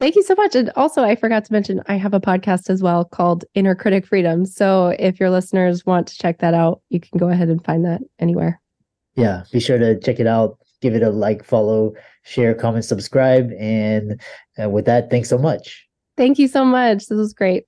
Thank 0.00 0.14
you 0.14 0.22
so 0.22 0.34
much. 0.36 0.54
And 0.54 0.70
also, 0.76 1.02
I 1.02 1.16
forgot 1.16 1.44
to 1.46 1.52
mention, 1.52 1.82
I 1.86 1.96
have 1.96 2.14
a 2.14 2.20
podcast 2.20 2.70
as 2.70 2.82
well 2.82 3.04
called 3.04 3.44
Inner 3.54 3.74
Critic 3.74 4.06
Freedom. 4.06 4.46
So 4.46 4.94
if 4.98 5.18
your 5.18 5.30
listeners 5.30 5.84
want 5.84 6.06
to 6.06 6.16
check 6.16 6.38
that 6.38 6.54
out, 6.54 6.82
you 6.88 7.00
can 7.00 7.18
go 7.18 7.28
ahead 7.28 7.48
and 7.48 7.64
find 7.64 7.84
that 7.84 8.00
anywhere. 8.20 8.60
Yeah, 9.16 9.42
be 9.50 9.58
sure 9.58 9.78
to 9.78 9.98
check 9.98 10.20
it 10.20 10.28
out. 10.28 10.58
Give 10.80 10.94
it 10.94 11.02
a 11.02 11.10
like, 11.10 11.42
follow, 11.42 11.94
share, 12.22 12.54
comment, 12.54 12.84
subscribe. 12.84 13.50
And 13.58 14.20
uh, 14.62 14.70
with 14.70 14.84
that, 14.84 15.10
thanks 15.10 15.28
so 15.28 15.38
much. 15.38 15.84
Thank 16.16 16.38
you 16.38 16.46
so 16.46 16.64
much. 16.64 17.06
This 17.06 17.18
was 17.18 17.34
great. 17.34 17.64